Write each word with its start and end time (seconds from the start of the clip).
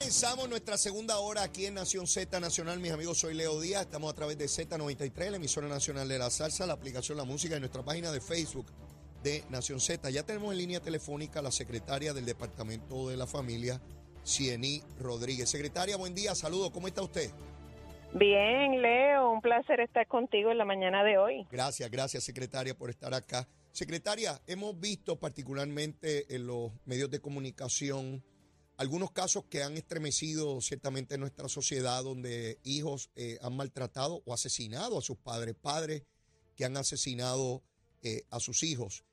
Comenzamos 0.00 0.48
nuestra 0.48 0.78
segunda 0.78 1.18
hora 1.18 1.42
aquí 1.42 1.66
en 1.66 1.74
Nación 1.74 2.06
Z 2.06 2.40
Nacional. 2.40 2.80
Mis 2.80 2.90
amigos, 2.90 3.18
soy 3.18 3.34
Leo 3.34 3.60
Díaz. 3.60 3.82
Estamos 3.82 4.10
a 4.10 4.16
través 4.16 4.38
de 4.38 4.46
Z93, 4.46 5.28
la 5.28 5.36
emisora 5.36 5.68
nacional 5.68 6.08
de 6.08 6.18
la 6.18 6.30
salsa, 6.30 6.64
la 6.64 6.72
aplicación 6.72 7.18
La 7.18 7.24
Música 7.24 7.54
y 7.54 7.60
nuestra 7.60 7.82
página 7.82 8.10
de 8.10 8.22
Facebook 8.22 8.64
de 9.22 9.44
Nación 9.50 9.78
Z. 9.78 10.08
Ya 10.08 10.22
tenemos 10.22 10.52
en 10.52 10.58
línea 10.58 10.80
telefónica 10.80 11.40
a 11.40 11.42
la 11.42 11.52
secretaria 11.52 12.14
del 12.14 12.24
Departamento 12.24 13.10
de 13.10 13.18
la 13.18 13.26
Familia, 13.26 13.78
Ciení 14.24 14.82
Rodríguez. 14.98 15.50
Secretaria, 15.50 15.98
buen 15.98 16.14
día, 16.14 16.34
saludos, 16.34 16.70
¿cómo 16.70 16.88
está 16.88 17.02
usted? 17.02 17.30
Bien, 18.14 18.80
Leo, 18.80 19.30
un 19.30 19.42
placer 19.42 19.80
estar 19.80 20.06
contigo 20.06 20.50
en 20.50 20.56
la 20.56 20.64
mañana 20.64 21.04
de 21.04 21.18
hoy. 21.18 21.46
Gracias, 21.52 21.90
gracias, 21.90 22.24
secretaria, 22.24 22.74
por 22.74 22.88
estar 22.88 23.12
acá. 23.12 23.46
Secretaria, 23.70 24.40
hemos 24.46 24.80
visto 24.80 25.20
particularmente 25.20 26.34
en 26.34 26.46
los 26.46 26.72
medios 26.86 27.10
de 27.10 27.20
comunicación 27.20 28.24
algunos 28.80 29.10
casos 29.10 29.44
que 29.44 29.62
han 29.62 29.76
estremecido 29.76 30.58
ciertamente 30.62 31.18
nuestra 31.18 31.50
sociedad, 31.50 32.02
donde 32.02 32.58
hijos 32.64 33.10
eh, 33.14 33.38
han 33.42 33.54
maltratado 33.54 34.22
o 34.24 34.32
asesinado 34.32 34.96
a 34.96 35.02
sus 35.02 35.18
padres, 35.18 35.54
padres 35.54 36.02
que 36.56 36.64
han 36.64 36.78
asesinado 36.78 37.62
eh, 38.00 38.24
a 38.30 38.40
sus 38.40 38.62
hijos. 38.62 39.04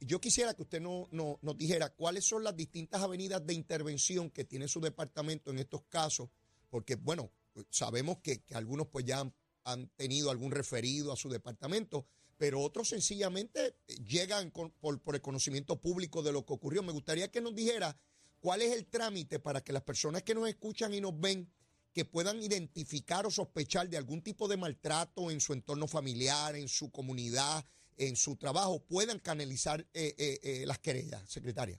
Yo 0.00 0.20
quisiera 0.20 0.52
que 0.52 0.60
usted 0.60 0.78
no, 0.78 1.08
no, 1.10 1.38
nos 1.40 1.56
dijera 1.56 1.88
cuáles 1.88 2.26
son 2.26 2.44
las 2.44 2.54
distintas 2.54 3.00
avenidas 3.00 3.46
de 3.46 3.54
intervención 3.54 4.28
que 4.28 4.44
tiene 4.44 4.68
su 4.68 4.78
departamento 4.78 5.50
en 5.50 5.58
estos 5.58 5.84
casos, 5.88 6.28
porque, 6.68 6.96
bueno, 6.96 7.30
sabemos 7.70 8.18
que, 8.18 8.42
que 8.42 8.54
algunos 8.56 8.88
pues 8.88 9.06
ya 9.06 9.20
han, 9.20 9.32
han, 9.64 9.88
tenido 9.96 10.30
algún 10.30 10.50
referido 10.50 11.12
a 11.12 11.16
su 11.16 11.30
departamento, 11.30 12.04
pero 12.36 12.60
otros 12.60 12.90
sencillamente 12.90 13.74
llegan 14.06 14.50
por, 14.50 15.00
por 15.00 15.14
el 15.14 15.22
conocimiento 15.22 15.80
público 15.80 16.22
de 16.22 16.32
lo 16.32 16.44
que 16.44 16.52
ocurrió. 16.52 16.82
Me 16.82 16.92
gustaría 16.92 17.30
que 17.30 17.40
nos 17.40 17.54
dijera 17.54 17.98
¿Cuál 18.40 18.62
es 18.62 18.74
el 18.74 18.86
trámite 18.86 19.38
para 19.38 19.60
que 19.60 19.72
las 19.72 19.82
personas 19.82 20.22
que 20.22 20.34
nos 20.34 20.48
escuchan 20.48 20.94
y 20.94 21.00
nos 21.00 21.18
ven 21.18 21.48
que 21.94 22.04
puedan 22.04 22.42
identificar 22.42 23.26
o 23.26 23.30
sospechar 23.30 23.88
de 23.88 23.98
algún 23.98 24.22
tipo 24.22 24.48
de 24.48 24.56
maltrato 24.56 25.30
en 25.30 25.40
su 25.40 25.52
entorno 25.52 25.86
familiar, 25.86 26.54
en 26.54 26.68
su 26.68 26.90
comunidad, 26.90 27.64
en 27.98 28.16
su 28.16 28.36
trabajo, 28.36 28.80
puedan 28.88 29.18
canalizar 29.18 29.80
eh, 29.92 30.14
eh, 30.18 30.38
eh, 30.42 30.66
las 30.66 30.78
querellas, 30.78 31.20
secretaria? 31.28 31.78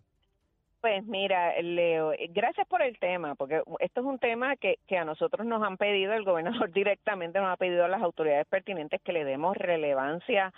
Pues 0.81 1.05
mira, 1.05 1.59
Leo, 1.61 2.11
gracias 2.29 2.67
por 2.67 2.81
el 2.81 2.97
tema, 2.97 3.35
porque 3.35 3.61
esto 3.79 4.01
es 4.01 4.05
un 4.05 4.17
tema 4.17 4.55
que, 4.55 4.79
que 4.87 4.97
a 4.97 5.05
nosotros 5.05 5.45
nos 5.45 5.61
han 5.61 5.77
pedido, 5.77 6.13
el 6.13 6.23
gobernador 6.23 6.71
directamente 6.73 7.39
nos 7.39 7.53
ha 7.53 7.57
pedido 7.57 7.85
a 7.85 7.87
las 7.87 8.01
autoridades 8.01 8.47
pertinentes 8.47 8.99
que 9.03 9.13
le 9.13 9.23
demos 9.23 9.55
relevancia 9.57 10.51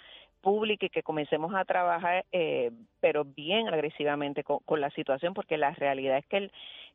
pública 0.43 0.85
y 0.85 0.89
que 0.89 1.01
comencemos 1.01 1.55
a 1.55 1.65
trabajar, 1.65 2.25
eh, 2.31 2.69
pero 2.99 3.23
bien 3.23 3.69
agresivamente 3.69 4.43
con, 4.43 4.59
con, 4.59 4.81
la 4.81 4.91
situación, 4.91 5.33
porque 5.33 5.57
la 5.57 5.71
realidad 5.71 6.17
es 6.17 6.25
que, 6.27 6.37
el, 6.37 6.51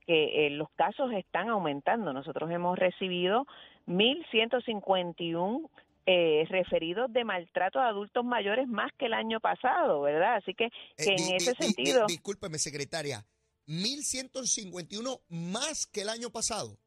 que 0.06 0.46
eh, 0.46 0.50
los 0.50 0.68
casos 0.76 1.10
están 1.12 1.48
aumentando. 1.48 2.12
Nosotros 2.12 2.50
hemos 2.50 2.78
recibido 2.78 3.46
1.151 3.88 5.68
eh, 6.06 6.46
referidos 6.48 7.12
de 7.12 7.24
maltrato 7.24 7.80
a 7.80 7.88
adultos 7.88 8.24
mayores 8.24 8.68
más 8.68 8.92
que 8.98 9.06
el 9.06 9.14
año 9.14 9.40
pasado, 9.40 10.02
¿verdad? 10.02 10.36
Así 10.36 10.54
que, 10.54 10.68
que 10.96 11.14
en 11.14 11.34
ese 11.34 11.54
sentido... 11.54 12.06
discúlpeme, 12.06 12.58
secretaria, 12.58 13.24
1.151 13.66 15.20
más 15.30 15.86
que 15.86 16.02
el 16.02 16.10
año 16.10 16.30
pasado 16.30 16.78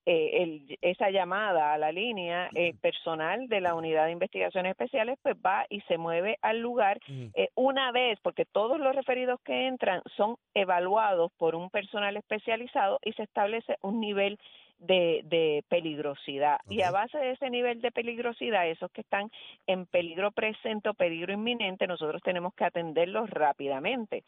eh, 0.05 0.43
el, 0.43 0.77
esa 0.81 1.09
llamada 1.11 1.73
a 1.73 1.77
la 1.77 1.91
línea 1.93 2.49
eh, 2.55 2.73
personal 2.81 3.47
de 3.47 3.61
la 3.61 3.73
unidad 3.73 4.05
de 4.05 4.11
investigaciones 4.11 4.71
especiales 4.71 5.17
pues 5.21 5.35
va 5.35 5.65
y 5.69 5.79
se 5.81 5.97
mueve 5.97 6.37
al 6.41 6.59
lugar 6.59 6.99
eh, 7.07 7.49
una 7.55 7.91
vez 7.93 8.19
porque 8.21 8.43
todos 8.43 8.79
los 8.79 8.93
referidos 8.95 9.39
que 9.45 9.67
entran 9.67 10.01
son 10.17 10.35
evaluados 10.53 11.31
por 11.37 11.55
un 11.55 11.69
personal 11.69 12.17
especializado 12.17 12.99
y 13.03 13.13
se 13.13 13.23
establece 13.23 13.77
un 13.81 14.01
nivel 14.01 14.37
de, 14.83 15.21
de 15.25 15.63
peligrosidad. 15.69 16.59
Okay. 16.65 16.77
Y 16.77 16.81
a 16.81 16.91
base 16.91 17.17
de 17.17 17.31
ese 17.31 17.49
nivel 17.49 17.81
de 17.81 17.91
peligrosidad, 17.91 18.67
esos 18.67 18.91
que 18.91 19.01
están 19.01 19.29
en 19.65 19.85
peligro 19.85 20.31
presente 20.31 20.89
o 20.89 20.93
peligro 20.93 21.33
inminente, 21.33 21.87
nosotros 21.87 22.21
tenemos 22.21 22.53
que 22.53 22.65
atenderlos 22.65 23.29
rápidamente. 23.29 24.23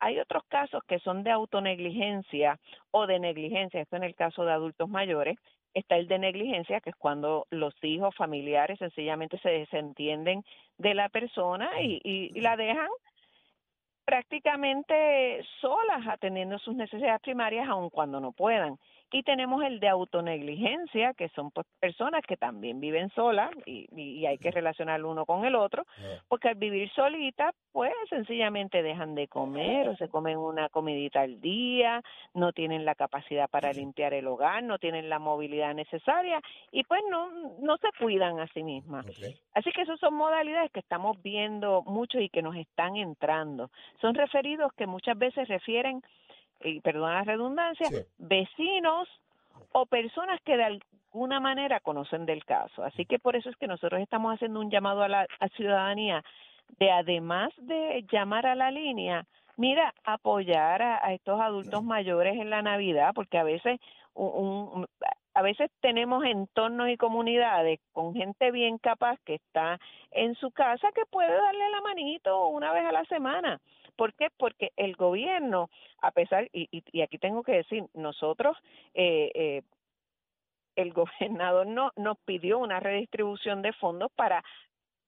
Hay 0.00 0.18
otros 0.18 0.44
casos 0.48 0.82
que 0.86 0.98
son 0.98 1.22
de 1.22 1.30
autonegligencia 1.30 2.58
o 2.90 3.06
de 3.06 3.18
negligencia, 3.18 3.80
esto 3.80 3.96
en 3.96 4.04
el 4.04 4.14
caso 4.14 4.44
de 4.44 4.52
adultos 4.52 4.88
mayores, 4.88 5.36
está 5.72 5.96
el 5.96 6.08
de 6.08 6.18
negligencia, 6.18 6.80
que 6.80 6.90
es 6.90 6.96
cuando 6.96 7.46
los 7.50 7.74
hijos 7.82 8.14
familiares 8.16 8.78
sencillamente 8.78 9.38
se 9.38 9.50
desentienden 9.50 10.42
de 10.78 10.94
la 10.94 11.08
persona 11.08 11.80
y, 11.80 12.00
y, 12.02 12.32
y 12.36 12.40
la 12.40 12.56
dejan 12.56 12.88
prácticamente 14.04 15.40
solas 15.60 16.04
atendiendo 16.08 16.58
sus 16.58 16.74
necesidades 16.74 17.20
primarias 17.20 17.68
aun 17.68 17.90
cuando 17.90 18.18
no 18.18 18.32
puedan. 18.32 18.76
Y 19.12 19.22
tenemos 19.22 19.64
el 19.64 19.80
de 19.80 19.88
autonegligencia, 19.88 21.14
que 21.14 21.28
son 21.30 21.50
pues, 21.50 21.66
personas 21.80 22.22
que 22.26 22.36
también 22.36 22.80
viven 22.80 23.10
solas 23.10 23.50
y, 23.66 23.88
y, 23.94 24.26
hay 24.26 24.38
que 24.38 24.50
relacionar 24.50 25.04
uno 25.04 25.26
con 25.26 25.44
el 25.44 25.56
otro, 25.56 25.84
porque 26.28 26.48
al 26.48 26.54
vivir 26.54 26.90
solitas, 26.92 27.54
pues 27.72 27.92
sencillamente 28.08 28.82
dejan 28.82 29.14
de 29.14 29.26
comer 29.26 29.88
o 29.88 29.96
se 29.96 30.08
comen 30.08 30.38
una 30.38 30.68
comidita 30.68 31.22
al 31.22 31.40
día, 31.40 32.02
no 32.34 32.52
tienen 32.52 32.84
la 32.84 32.94
capacidad 32.94 33.48
para 33.48 33.72
limpiar 33.72 34.14
el 34.14 34.26
hogar, 34.26 34.62
no 34.62 34.78
tienen 34.78 35.08
la 35.08 35.18
movilidad 35.18 35.74
necesaria 35.74 36.40
y 36.70 36.84
pues 36.84 37.02
no, 37.10 37.30
no 37.58 37.76
se 37.78 37.88
cuidan 37.98 38.38
a 38.40 38.46
sí 38.48 38.62
mismas. 38.62 39.06
Okay. 39.06 39.36
Así 39.54 39.72
que 39.72 39.82
esas 39.82 39.98
son 39.98 40.14
modalidades 40.14 40.70
que 40.70 40.80
estamos 40.80 41.20
viendo 41.22 41.82
mucho 41.82 42.20
y 42.20 42.28
que 42.28 42.42
nos 42.42 42.56
están 42.56 42.96
entrando. 42.96 43.70
Son 44.00 44.14
referidos 44.14 44.72
que 44.74 44.86
muchas 44.86 45.18
veces 45.18 45.48
refieren 45.48 46.02
y 46.62 46.80
perdona 46.80 47.14
la 47.14 47.24
redundancia, 47.24 47.86
sí. 47.86 47.96
vecinos 48.18 49.08
o 49.72 49.86
personas 49.86 50.40
que 50.42 50.56
de 50.56 50.64
alguna 50.64 51.40
manera 51.40 51.80
conocen 51.80 52.26
del 52.26 52.44
caso. 52.44 52.82
Así 52.82 53.04
que 53.04 53.18
por 53.18 53.36
eso 53.36 53.50
es 53.50 53.56
que 53.56 53.66
nosotros 53.66 54.00
estamos 54.00 54.34
haciendo 54.34 54.60
un 54.60 54.70
llamado 54.70 55.02
a 55.02 55.08
la 55.08 55.26
a 55.38 55.48
ciudadanía 55.48 56.24
de 56.78 56.90
además 56.90 57.50
de 57.58 58.04
llamar 58.10 58.46
a 58.46 58.54
la 58.54 58.70
línea, 58.70 59.26
mira, 59.56 59.92
apoyar 60.04 60.82
a, 60.82 61.04
a 61.04 61.12
estos 61.12 61.40
adultos 61.40 61.82
mayores 61.82 62.34
en 62.34 62.50
la 62.50 62.62
Navidad, 62.62 63.12
porque 63.14 63.38
a 63.38 63.44
veces 63.44 63.80
un, 64.14 64.70
un, 64.72 64.86
a 65.40 65.42
veces 65.42 65.70
tenemos 65.80 66.22
entornos 66.22 66.90
y 66.90 66.98
comunidades 66.98 67.80
con 67.92 68.12
gente 68.12 68.50
bien 68.50 68.76
capaz 68.76 69.18
que 69.24 69.36
está 69.36 69.80
en 70.10 70.34
su 70.34 70.50
casa 70.50 70.92
que 70.94 71.06
puede 71.10 71.32
darle 71.32 71.70
la 71.70 71.80
manito 71.80 72.48
una 72.48 72.74
vez 72.74 72.84
a 72.84 72.92
la 72.92 73.06
semana. 73.06 73.58
¿Por 73.96 74.12
qué? 74.12 74.28
Porque 74.36 74.70
el 74.76 74.96
gobierno, 74.96 75.70
a 76.02 76.10
pesar, 76.10 76.46
y, 76.52 76.68
y, 76.70 76.84
y 76.92 77.00
aquí 77.00 77.16
tengo 77.16 77.42
que 77.42 77.52
decir, 77.52 77.86
nosotros, 77.94 78.54
eh, 78.92 79.30
eh, 79.34 79.62
el 80.76 80.92
gobernador 80.92 81.66
no 81.66 81.90
nos 81.96 82.18
pidió 82.26 82.58
una 82.58 82.78
redistribución 82.78 83.62
de 83.62 83.72
fondos 83.72 84.12
para 84.12 84.44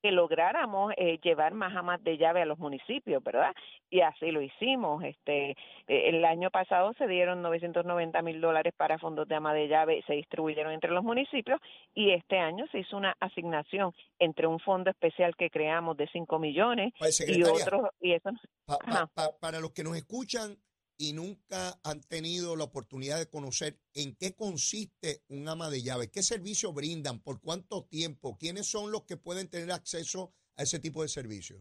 que 0.03 0.11
lográramos 0.11 0.93
eh, 0.97 1.19
llevar 1.23 1.55
más 1.55 1.75
amas 1.77 2.03
de 2.03 2.19
llave 2.19 2.43
a 2.43 2.45
los 2.45 2.59
municipios, 2.59 3.23
¿verdad? 3.23 3.55
Y 3.89 4.01
así 4.01 4.33
lo 4.33 4.43
hicimos. 4.43 5.05
Este, 5.05 5.51
eh, 5.51 5.57
el 5.87 6.25
año 6.25 6.51
pasado 6.51 6.93
se 6.99 7.07
dieron 7.07 7.41
990 7.41 8.21
mil 8.23 8.41
dólares 8.41 8.75
para 8.77 8.99
fondos 8.99 9.29
de 9.29 9.37
ama 9.37 9.55
de 9.55 9.69
llave, 9.69 10.03
se 10.07 10.15
distribuyeron 10.15 10.73
entre 10.73 10.91
los 10.91 11.05
municipios 11.05 11.61
y 11.95 12.11
este 12.11 12.39
año 12.39 12.67
se 12.73 12.81
hizo 12.81 12.97
una 12.97 13.17
asignación 13.21 13.95
entre 14.19 14.47
un 14.49 14.59
fondo 14.59 14.91
especial 14.91 15.37
que 15.37 15.51
creamos 15.51 15.97
de 15.97 16.09
5 16.09 16.39
millones 16.39 16.93
pues, 16.99 17.21
y 17.27 17.43
otros 17.45 17.91
y 18.01 18.13
eso. 18.13 18.31
Pa, 18.67 18.79
pa, 18.79 19.07
pa, 19.15 19.31
para 19.41 19.61
los 19.61 19.71
que 19.71 19.85
nos 19.85 19.97
escuchan 19.97 20.57
y 21.03 21.15
nunca 21.15 21.75
han 21.83 22.01
tenido 22.01 22.55
la 22.55 22.63
oportunidad 22.63 23.19
de 23.19 23.29
conocer 23.29 23.75
en 23.93 24.15
qué 24.15 24.37
consiste 24.37 25.23
un 25.29 25.49
ama 25.49 25.69
de 25.69 25.83
llaves, 25.83 26.13
qué 26.13 26.23
servicio 26.23 26.73
brindan, 26.73 27.21
por 27.21 27.41
cuánto 27.41 27.85
tiempo, 27.91 28.37
quiénes 28.39 28.71
son 28.71 28.93
los 28.93 29.03
que 29.03 29.17
pueden 29.17 29.51
tener 29.51 29.73
acceso 29.73 30.31
a 30.57 30.63
ese 30.63 30.79
tipo 30.79 31.03
de 31.03 31.09
servicio. 31.09 31.57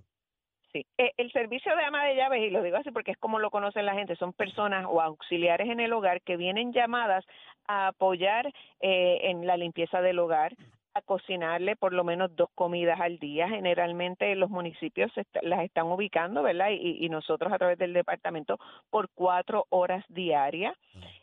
Sí, 0.72 0.86
eh, 1.00 1.12
el 1.18 1.32
servicio 1.32 1.76
de 1.76 1.84
ama 1.84 2.06
de 2.06 2.18
llaves, 2.18 2.44
y 2.44 2.52
lo 2.52 2.62
digo 2.62 2.78
así 2.78 2.92
porque 2.92 3.12
es 3.12 3.18
como 3.18 3.40
lo 3.40 3.50
conocen 3.50 3.88
la 3.88 3.96
gente, 3.96 4.16
son 4.16 4.32
personas 4.32 4.86
o 4.88 5.02
auxiliares 5.02 5.68
en 5.68 5.80
el 5.80 5.92
hogar 5.92 6.22
que 6.22 6.38
vienen 6.38 6.72
llamadas 6.72 7.26
a 7.68 7.88
apoyar 7.88 8.46
eh, 8.80 9.18
en 9.24 9.48
la 9.48 9.58
limpieza 9.58 10.02
del 10.02 10.20
hogar, 10.20 10.56
a 10.94 11.02
cocinarle 11.02 11.76
por 11.76 11.94
lo 11.94 12.04
menos 12.04 12.36
dos 12.36 12.50
comidas 12.56 13.00
al 13.00 13.18
día. 13.20 13.48
Generalmente 13.48 14.36
los 14.36 14.50
municipios 14.50 15.12
las 15.42 15.64
están 15.64 15.88
ubicando, 15.88 16.44
¿verdad? 16.44 16.70
Y, 16.72 17.10
nosotros 17.10 17.52
a 17.52 17.58
través 17.58 17.78
del 17.78 17.94
departamento 17.94 18.58
por 18.90 19.10
cuatro 19.14 19.66
horas 19.70 20.06
diarias. 20.10 20.76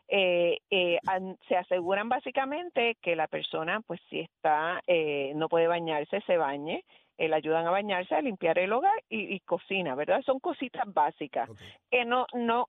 Eh, 0.09 0.59
eh, 0.71 0.99
se 1.49 1.57
aseguran 1.57 2.09
básicamente 2.09 2.97
que 3.03 3.17
la 3.17 3.27
persona, 3.27 3.81
pues 3.87 4.01
si 4.09 4.21
está, 4.21 4.83
eh, 4.87 5.33
no 5.35 5.49
puede 5.49 5.67
bañarse, 5.67 6.21
se 6.23 6.37
bañe. 6.37 6.85
le 7.19 7.35
ayudan 7.35 7.67
a 7.67 7.71
bañarse, 7.71 8.15
a 8.15 8.23
limpiar 8.23 8.59
el 8.59 8.73
hogar 8.73 9.03
y, 9.09 9.41
cocina, 9.41 9.95
¿verdad? 9.95 10.23
Son 10.23 10.39
cositas 10.39 10.85
básicas 10.87 11.51
que 11.91 12.05
no, 12.05 12.27
no, 12.33 12.69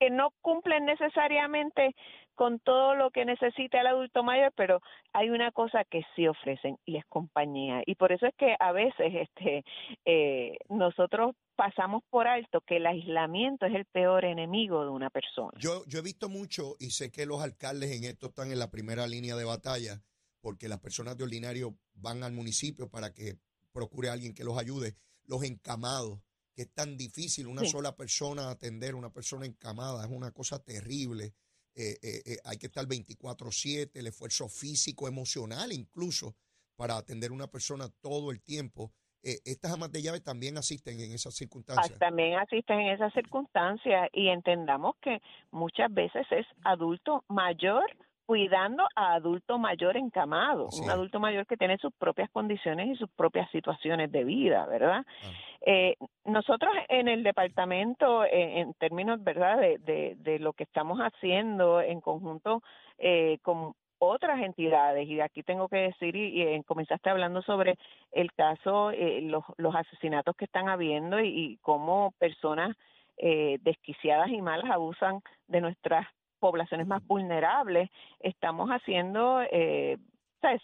que 0.00 0.10
no 0.10 0.30
cumplen 0.42 0.84
necesariamente 0.84 1.94
con 2.34 2.58
todo 2.60 2.94
lo 2.94 3.10
que 3.10 3.24
necesita 3.24 3.80
el 3.80 3.86
adulto 3.86 4.22
mayor, 4.22 4.52
pero 4.56 4.80
hay 5.12 5.30
una 5.30 5.52
cosa 5.52 5.84
que 5.84 6.02
sí 6.14 6.26
ofrecen 6.26 6.78
y 6.84 6.96
es 6.96 7.04
compañía. 7.06 7.82
Y 7.86 7.94
por 7.94 8.12
eso 8.12 8.26
es 8.26 8.34
que 8.36 8.56
a 8.58 8.72
veces 8.72 8.94
este, 9.28 9.64
eh, 10.04 10.56
nosotros 10.68 11.34
pasamos 11.56 12.02
por 12.10 12.26
alto 12.26 12.60
que 12.60 12.76
el 12.76 12.86
aislamiento 12.86 13.66
es 13.66 13.74
el 13.74 13.84
peor 13.84 14.24
enemigo 14.24 14.84
de 14.84 14.90
una 14.90 15.10
persona. 15.10 15.52
Yo, 15.58 15.84
yo 15.86 15.98
he 15.98 16.02
visto 16.02 16.28
mucho 16.28 16.76
y 16.80 16.90
sé 16.90 17.10
que 17.10 17.26
los 17.26 17.42
alcaldes 17.42 17.92
en 17.92 18.04
esto 18.04 18.26
están 18.26 18.50
en 18.50 18.58
la 18.58 18.70
primera 18.70 19.06
línea 19.06 19.36
de 19.36 19.44
batalla 19.44 20.00
porque 20.44 20.68
las 20.68 20.80
personas 20.80 21.16
de 21.16 21.24
ordinario 21.24 21.78
van 21.94 22.22
al 22.22 22.32
municipio 22.32 22.90
para 22.90 23.14
que 23.14 23.38
procure 23.72 24.10
a 24.10 24.12
alguien 24.12 24.34
que 24.34 24.44
los 24.44 24.58
ayude. 24.58 24.94
Los 25.24 25.42
encamados, 25.42 26.20
que 26.54 26.62
es 26.62 26.70
tan 26.74 26.98
difícil 26.98 27.46
una 27.46 27.64
sola 27.64 27.96
persona 27.96 28.50
atender, 28.50 28.94
una 28.94 29.10
persona 29.10 29.46
encamada, 29.46 30.04
es 30.04 30.10
una 30.10 30.32
cosa 30.32 30.62
terrible. 30.62 31.32
Eh, 31.76 31.96
eh, 32.02 32.22
eh, 32.24 32.36
hay 32.44 32.56
que 32.56 32.66
estar 32.66 32.86
24/7, 32.86 33.98
el 33.98 34.06
esfuerzo 34.06 34.48
físico, 34.48 35.08
emocional 35.08 35.72
incluso, 35.72 36.34
para 36.76 36.96
atender 36.96 37.30
a 37.30 37.34
una 37.34 37.48
persona 37.48 37.88
todo 38.00 38.30
el 38.30 38.42
tiempo. 38.42 38.92
estas 39.46 39.72
amas 39.72 39.90
de 39.90 40.02
llave 40.02 40.20
también 40.20 40.58
asisten 40.58 41.00
en 41.00 41.12
esas 41.12 41.34
circunstancias. 41.34 41.98
También 41.98 42.38
asisten 42.38 42.78
en 42.78 42.88
esas 42.88 43.10
circunstancias 43.14 44.10
y 44.12 44.28
entendamos 44.28 44.96
que 45.00 45.22
muchas 45.50 45.90
veces 45.94 46.26
es 46.30 46.46
adulto 46.62 47.24
mayor 47.28 47.86
cuidando 48.26 48.84
a 48.96 49.14
adulto 49.14 49.58
mayor 49.58 49.96
encamado, 49.96 50.68
un 50.82 50.90
adulto 50.90 51.20
mayor 51.20 51.46
que 51.46 51.56
tiene 51.56 51.76
sus 51.78 51.92
propias 51.94 52.30
condiciones 52.30 52.88
y 52.88 52.96
sus 52.96 53.10
propias 53.10 53.50
situaciones 53.50 54.10
de 54.12 54.24
vida, 54.24 54.66
¿verdad? 54.66 55.04
Eh, 55.66 55.96
nosotros 56.24 56.72
en 56.88 57.08
el 57.08 57.22
departamento, 57.22 58.24
eh, 58.24 58.60
en 58.60 58.74
términos, 58.74 59.22
¿verdad?, 59.22 59.58
de, 59.58 60.14
de, 60.18 60.38
lo 60.38 60.52
que 60.52 60.64
estamos 60.64 60.98
haciendo 60.98 61.80
en 61.80 62.00
conjunto 62.00 62.62
eh, 62.98 63.38
con 63.42 63.72
otras 63.98 64.40
entidades, 64.42 65.08
y 65.08 65.20
aquí 65.20 65.42
tengo 65.42 65.68
que 65.68 65.76
decir, 65.76 66.14
y, 66.16 66.62
comenzaste 66.64 67.08
hablando 67.08 67.40
sobre 67.42 67.76
el 68.12 68.32
caso, 68.32 68.92
los, 69.22 69.44
los 69.56 69.74
asesinatos 69.74 70.36
que 70.36 70.44
están 70.44 70.68
habiendo 70.68 71.20
y, 71.20 71.28
y 71.28 71.56
cómo 71.58 72.12
personas 72.18 72.76
desquiciadas 73.16 74.28
y 74.28 74.42
malas 74.42 74.70
abusan 74.70 75.20
de 75.46 75.60
nuestras 75.60 76.06
poblaciones 76.44 76.86
más 76.86 77.02
vulnerables, 77.06 77.88
estamos 78.20 78.68
haciendo, 78.68 79.40
eh, 79.50 79.96
¿sabes? 80.42 80.60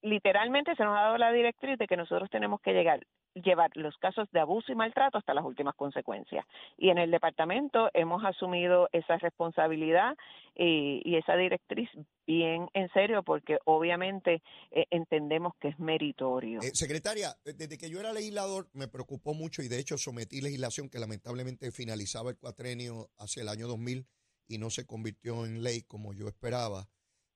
literalmente 0.00 0.76
se 0.76 0.84
nos 0.84 0.96
ha 0.96 1.02
dado 1.02 1.18
la 1.18 1.32
directriz 1.32 1.76
de 1.76 1.88
que 1.88 1.96
nosotros 1.96 2.30
tenemos 2.30 2.60
que 2.60 2.72
llegar 2.72 3.00
llevar 3.34 3.70
los 3.74 3.96
casos 3.98 4.28
de 4.32 4.40
abuso 4.40 4.72
y 4.72 4.74
maltrato 4.74 5.18
hasta 5.18 5.34
las 5.34 5.44
últimas 5.44 5.74
consecuencias. 5.74 6.44
Y 6.76 6.90
en 6.90 6.98
el 6.98 7.10
departamento 7.10 7.90
hemos 7.94 8.24
asumido 8.24 8.88
esa 8.92 9.16
responsabilidad 9.18 10.16
y, 10.54 11.16
esa 11.16 11.36
directriz 11.36 11.88
bien 12.26 12.68
en 12.74 12.88
serio 12.92 13.22
porque 13.22 13.58
obviamente 13.64 14.42
eh, 14.70 14.86
entendemos 14.90 15.54
que 15.60 15.68
es 15.68 15.78
meritorio. 15.78 16.60
Eh, 16.60 16.70
secretaria, 16.74 17.36
desde 17.44 17.78
que 17.78 17.90
yo 17.90 18.00
era 18.00 18.12
legislador 18.12 18.68
me 18.72 18.88
preocupó 18.88 19.34
mucho 19.34 19.62
y 19.62 19.68
de 19.68 19.78
hecho 19.78 19.98
sometí 19.98 20.40
legislación 20.40 20.88
que 20.88 20.98
lamentablemente 20.98 21.70
finalizaba 21.72 22.30
el 22.30 22.36
cuatrenio 22.36 23.08
hacia 23.18 23.42
el 23.42 23.48
año 23.48 23.66
2000 23.66 24.06
y 24.48 24.58
no 24.58 24.70
se 24.70 24.86
convirtió 24.86 25.44
en 25.44 25.62
ley 25.62 25.82
como 25.82 26.14
yo 26.14 26.26
esperaba, 26.28 26.88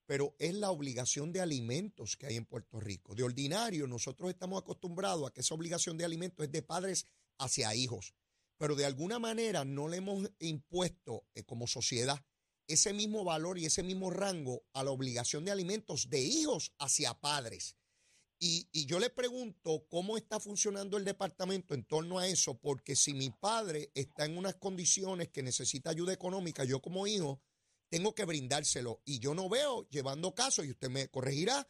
pero 0.06 0.34
es 0.38 0.54
la 0.54 0.70
obligación 0.70 1.32
de 1.32 1.40
alimentos 1.40 2.16
que 2.16 2.26
hay 2.26 2.36
en 2.36 2.44
Puerto 2.44 2.80
Rico. 2.80 3.14
De 3.14 3.22
ordinario, 3.22 3.86
nosotros 3.86 4.30
estamos 4.30 4.60
acostumbrados 4.60 5.28
a 5.28 5.32
que 5.32 5.40
esa 5.40 5.54
obligación 5.54 5.96
de 5.96 6.04
alimentos 6.04 6.44
es 6.44 6.52
de 6.52 6.62
padres 6.62 7.06
hacia 7.38 7.74
hijos, 7.74 8.14
pero 8.58 8.76
de 8.76 8.84
alguna 8.84 9.18
manera 9.18 9.64
no 9.64 9.88
le 9.88 9.98
hemos 9.98 10.30
impuesto 10.38 11.24
eh, 11.34 11.42
como 11.44 11.66
sociedad 11.66 12.24
ese 12.68 12.92
mismo 12.92 13.24
valor 13.24 13.58
y 13.58 13.66
ese 13.66 13.82
mismo 13.82 14.10
rango 14.10 14.64
a 14.72 14.84
la 14.84 14.90
obligación 14.90 15.44
de 15.44 15.50
alimentos 15.50 16.08
de 16.08 16.20
hijos 16.20 16.72
hacia 16.78 17.14
padres. 17.14 17.76
Y, 18.44 18.68
yo 18.86 18.98
le 18.98 19.08
pregunto 19.08 19.86
cómo 19.88 20.16
está 20.16 20.40
funcionando 20.40 20.96
el 20.96 21.04
departamento 21.04 21.74
en 21.74 21.84
torno 21.84 22.18
a 22.18 22.26
eso, 22.26 22.58
porque 22.58 22.96
si 22.96 23.14
mi 23.14 23.30
padre 23.30 23.92
está 23.94 24.24
en 24.24 24.36
unas 24.36 24.56
condiciones 24.56 25.28
que 25.28 25.44
necesita 25.44 25.90
ayuda 25.90 26.12
económica, 26.12 26.64
yo 26.64 26.82
como 26.82 27.06
hijo 27.06 27.40
tengo 27.92 28.14
que 28.14 28.24
brindárselo. 28.24 29.02
Y 29.04 29.18
yo 29.18 29.34
no 29.34 29.50
veo 29.50 29.86
llevando 29.90 30.34
casos, 30.34 30.64
y 30.64 30.70
usted 30.70 30.88
me 30.88 31.08
corregirá, 31.08 31.68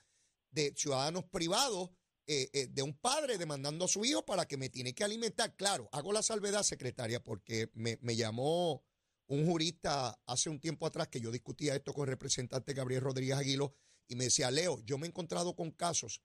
de 0.52 0.72
ciudadanos 0.76 1.24
privados, 1.24 1.90
eh, 2.28 2.48
eh, 2.52 2.68
de 2.68 2.82
un 2.82 2.96
padre 2.96 3.38
demandando 3.38 3.86
a 3.86 3.88
su 3.88 4.04
hijo 4.04 4.24
para 4.24 4.46
que 4.46 4.56
me 4.56 4.68
tiene 4.68 4.94
que 4.94 5.02
alimentar. 5.02 5.56
Claro, 5.56 5.88
hago 5.90 6.12
la 6.12 6.22
salvedad, 6.22 6.62
secretaria, 6.62 7.20
porque 7.20 7.72
me, 7.74 7.98
me 8.02 8.14
llamó 8.14 8.84
un 9.26 9.46
jurista 9.46 10.16
hace 10.26 10.48
un 10.48 10.60
tiempo 10.60 10.86
atrás 10.86 11.08
que 11.08 11.20
yo 11.20 11.32
discutía 11.32 11.74
esto 11.74 11.92
con 11.92 12.04
el 12.04 12.10
representante 12.10 12.72
Gabriel 12.72 13.00
Rodríguez 13.00 13.38
Aguilo 13.38 13.74
y 14.06 14.14
me 14.14 14.24
decía, 14.24 14.52
Leo, 14.52 14.80
yo 14.84 14.98
me 14.98 15.08
he 15.08 15.10
encontrado 15.10 15.56
con 15.56 15.72
casos 15.72 16.22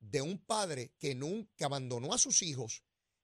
de 0.00 0.20
un 0.20 0.36
padre 0.36 0.92
que 0.98 1.14
nunca 1.14 1.64
abandonó 1.64 2.12
a 2.12 2.18
sus 2.18 2.42
hijos, 2.42 2.82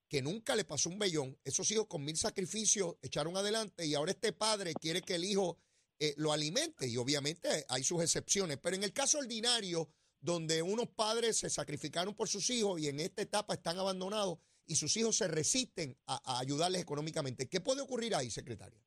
que 0.08 0.22
nunca 0.22 0.56
le 0.56 0.64
pasó 0.64 0.88
un 0.88 0.98
vellón, 0.98 1.38
esos 1.44 1.70
hijos 1.72 1.88
con 1.88 2.04
mil 2.04 2.16
sacrificios 2.16 2.96
echaron 3.02 3.36
adelante 3.36 3.84
y 3.84 3.94
ahora 3.94 4.12
este 4.12 4.32
padre 4.32 4.72
quiere 4.72 5.02
que 5.02 5.16
el 5.16 5.24
hijo 5.24 5.58
eh, 5.98 6.14
lo 6.16 6.32
alimente 6.32 6.86
y 6.86 6.96
obviamente 6.96 7.64
hay 7.68 7.84
sus 7.84 8.02
excepciones, 8.02 8.58
pero 8.58 8.76
en 8.76 8.84
el 8.84 8.92
caso 8.92 9.18
ordinario 9.18 9.88
donde 10.20 10.62
unos 10.62 10.88
padres 10.88 11.38
se 11.38 11.50
sacrificaron 11.50 12.14
por 12.14 12.28
sus 12.28 12.50
hijos 12.50 12.80
y 12.80 12.88
en 12.88 13.00
esta 13.00 13.22
etapa 13.22 13.54
están 13.54 13.78
abandonados 13.78 14.38
y 14.66 14.76
sus 14.76 14.96
hijos 14.96 15.16
se 15.16 15.28
resisten 15.28 15.96
a 16.06 16.38
ayudarles 16.40 16.82
económicamente, 16.82 17.48
¿qué 17.48 17.60
puede 17.60 17.82
ocurrir 17.82 18.14
ahí, 18.14 18.30
secretaria? 18.30 18.82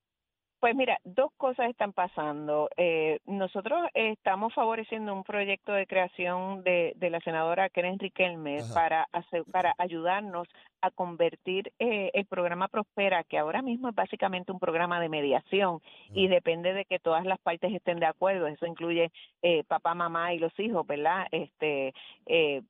Pues 0.60 0.76
mira, 0.76 1.00
dos 1.06 1.32
cosas 1.38 1.70
están 1.70 1.94
pasando. 1.94 2.70
Eh, 2.76 3.20
nosotros 3.26 3.88
estamos 3.94 4.54
favoreciendo 4.54 5.14
un 5.14 5.24
proyecto 5.24 5.72
de 5.72 5.88
creación 5.88 6.64
de, 6.64 6.96
la 7.00 7.22
senadora 7.22 7.70
Keren 7.70 7.98
Riquelme 7.98 8.58
para, 8.74 9.08
para 9.54 9.74
ayudarnos 9.78 10.50
a 10.82 10.92
convertir 10.92 11.72
eh, 11.80 12.12
el 12.14 12.26
programa 12.26 12.68
Prospera, 12.68 13.24
que 13.24 13.38
ahora 13.38 13.62
mismo 13.62 13.88
es 13.88 13.96
básicamente 13.96 14.52
un 14.52 14.60
programa 14.60 15.00
de 15.00 15.08
mediación 15.08 15.82
y 16.14 16.28
depende 16.28 16.74
de 16.74 16.84
que 16.84 17.00
todas 17.00 17.26
las 17.26 17.40
partes 17.40 17.74
estén 17.74 18.00
de 18.00 18.08
acuerdo. 18.08 18.48
Eso 18.48 18.66
incluye 18.66 19.12
eh, 19.42 19.64
papá, 19.64 19.94
mamá 19.94 20.34
y 20.34 20.40
los 20.40 20.58
hijos, 20.60 20.86
¿verdad? 20.86 21.26
Este, 21.32 21.94
eh, 22.26 22.64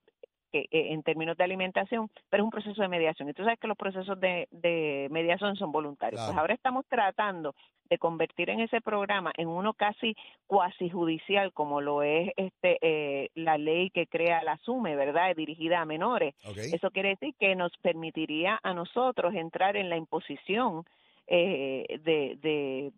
que, 0.52 0.62
eh, 0.72 0.94
en 0.94 1.04
términos 1.04 1.38
de 1.38 1.44
alimentación, 1.44 2.10
pero 2.30 2.44
es 2.44 2.46
un 2.46 2.52
proceso 2.52 2.82
de 2.82 2.88
mediación. 2.88 3.30
Y 3.30 3.34
tú 3.34 3.44
sabes 3.44 3.60
que 3.60 3.68
los 3.68 3.78
procesos 3.78 4.20
de, 4.20 4.48
de 4.52 5.08
mediación 5.12 5.56
son 5.56 5.72
voluntarios. 5.72 6.22
Pues 6.26 6.38
ahora 6.38 6.54
estamos 6.54 6.86
tratando 6.88 7.56
de 7.90 7.98
convertir 7.98 8.50
en 8.50 8.60
ese 8.60 8.82
programa 8.82 9.32
en 9.36 9.48
uno 9.48 9.74
casi 9.74 10.16
cuasi 10.48 10.90
judicial, 10.90 11.52
como 11.54 11.82
lo 11.82 12.04
es 12.04 12.32
este 12.38 12.78
eh, 12.82 13.30
la 13.34 13.58
ley 13.58 13.90
que 13.90 14.06
crea 14.06 14.44
la 14.44 14.58
SUME, 14.58 14.96
¿verdad? 14.96 15.36
Dirigida 15.36 15.82
a 15.82 15.86
menores. 15.86 16.36
Eso 16.56 16.92
quiere 16.92 17.10
decir 17.10 17.34
que 17.40 17.56
nos 17.56 17.76
permitiría 17.78 18.60
a 18.62 18.74
nosotros 18.74 19.34
entrar 19.34 19.76
en 19.76 19.90
la 19.90 19.98
imposición 19.98 20.86
eh, 21.28 22.00
de, 22.04 22.38
de 22.42 22.92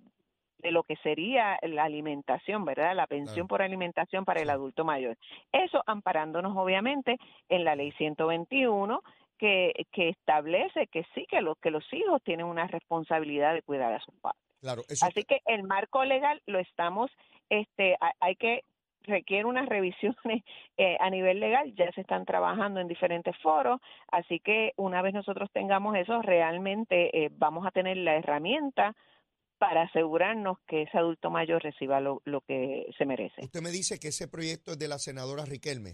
de 0.61 0.71
lo 0.71 0.83
que 0.83 0.95
sería 0.97 1.57
la 1.61 1.83
alimentación, 1.83 2.65
¿verdad? 2.65 2.95
La 2.95 3.07
pensión 3.07 3.47
por 3.47 3.61
alimentación 3.61 4.25
para 4.25 4.41
el 4.41 4.49
adulto 4.49 4.85
mayor. 4.85 5.17
Eso 5.51 5.83
amparándonos 5.85 6.55
obviamente 6.55 7.17
en 7.49 7.65
la 7.65 7.75
ley 7.75 7.91
121 7.93 9.01
que, 9.37 9.87
que 9.91 10.09
establece 10.09 10.87
que 10.87 11.03
sí 11.15 11.25
que 11.29 11.41
los 11.41 11.57
que 11.57 11.71
los 11.71 11.83
hijos 11.93 12.21
tienen 12.23 12.45
una 12.45 12.67
responsabilidad 12.67 13.53
de 13.53 13.63
cuidar 13.63 13.93
a 13.93 13.99
sus 13.99 14.13
padres. 14.15 14.41
Claro, 14.61 14.83
Así 15.01 15.23
que 15.23 15.41
el 15.45 15.63
marco 15.63 16.05
legal 16.05 16.41
lo 16.45 16.59
estamos 16.59 17.09
este 17.49 17.97
hay 18.19 18.35
que 18.35 18.63
requiere 19.03 19.45
unas 19.45 19.67
revisiones 19.69 20.43
eh, 20.77 20.97
a 20.99 21.09
nivel 21.09 21.39
legal, 21.39 21.73
ya 21.75 21.91
se 21.91 22.01
están 22.01 22.25
trabajando 22.25 22.79
en 22.79 22.87
diferentes 22.87 23.35
foros, 23.37 23.79
así 24.11 24.39
que 24.39 24.73
una 24.77 25.01
vez 25.01 25.13
nosotros 25.13 25.49
tengamos 25.51 25.95
eso, 25.95 26.21
realmente 26.21 27.25
eh, 27.25 27.29
vamos 27.31 27.65
a 27.65 27.71
tener 27.71 27.97
la 27.97 28.15
herramienta 28.15 28.95
para 29.61 29.83
asegurarnos 29.83 30.57
que 30.67 30.81
ese 30.81 30.97
adulto 30.97 31.29
mayor 31.29 31.61
reciba 31.61 31.99
lo, 31.99 32.23
lo 32.25 32.41
que 32.41 32.87
se 32.97 33.05
merece. 33.05 33.43
Usted 33.43 33.61
me 33.61 33.69
dice 33.69 33.99
que 33.99 34.07
ese 34.07 34.27
proyecto 34.27 34.71
es 34.71 34.79
de 34.79 34.87
la 34.87 34.97
senadora 34.97 35.45
Riquelme. 35.45 35.93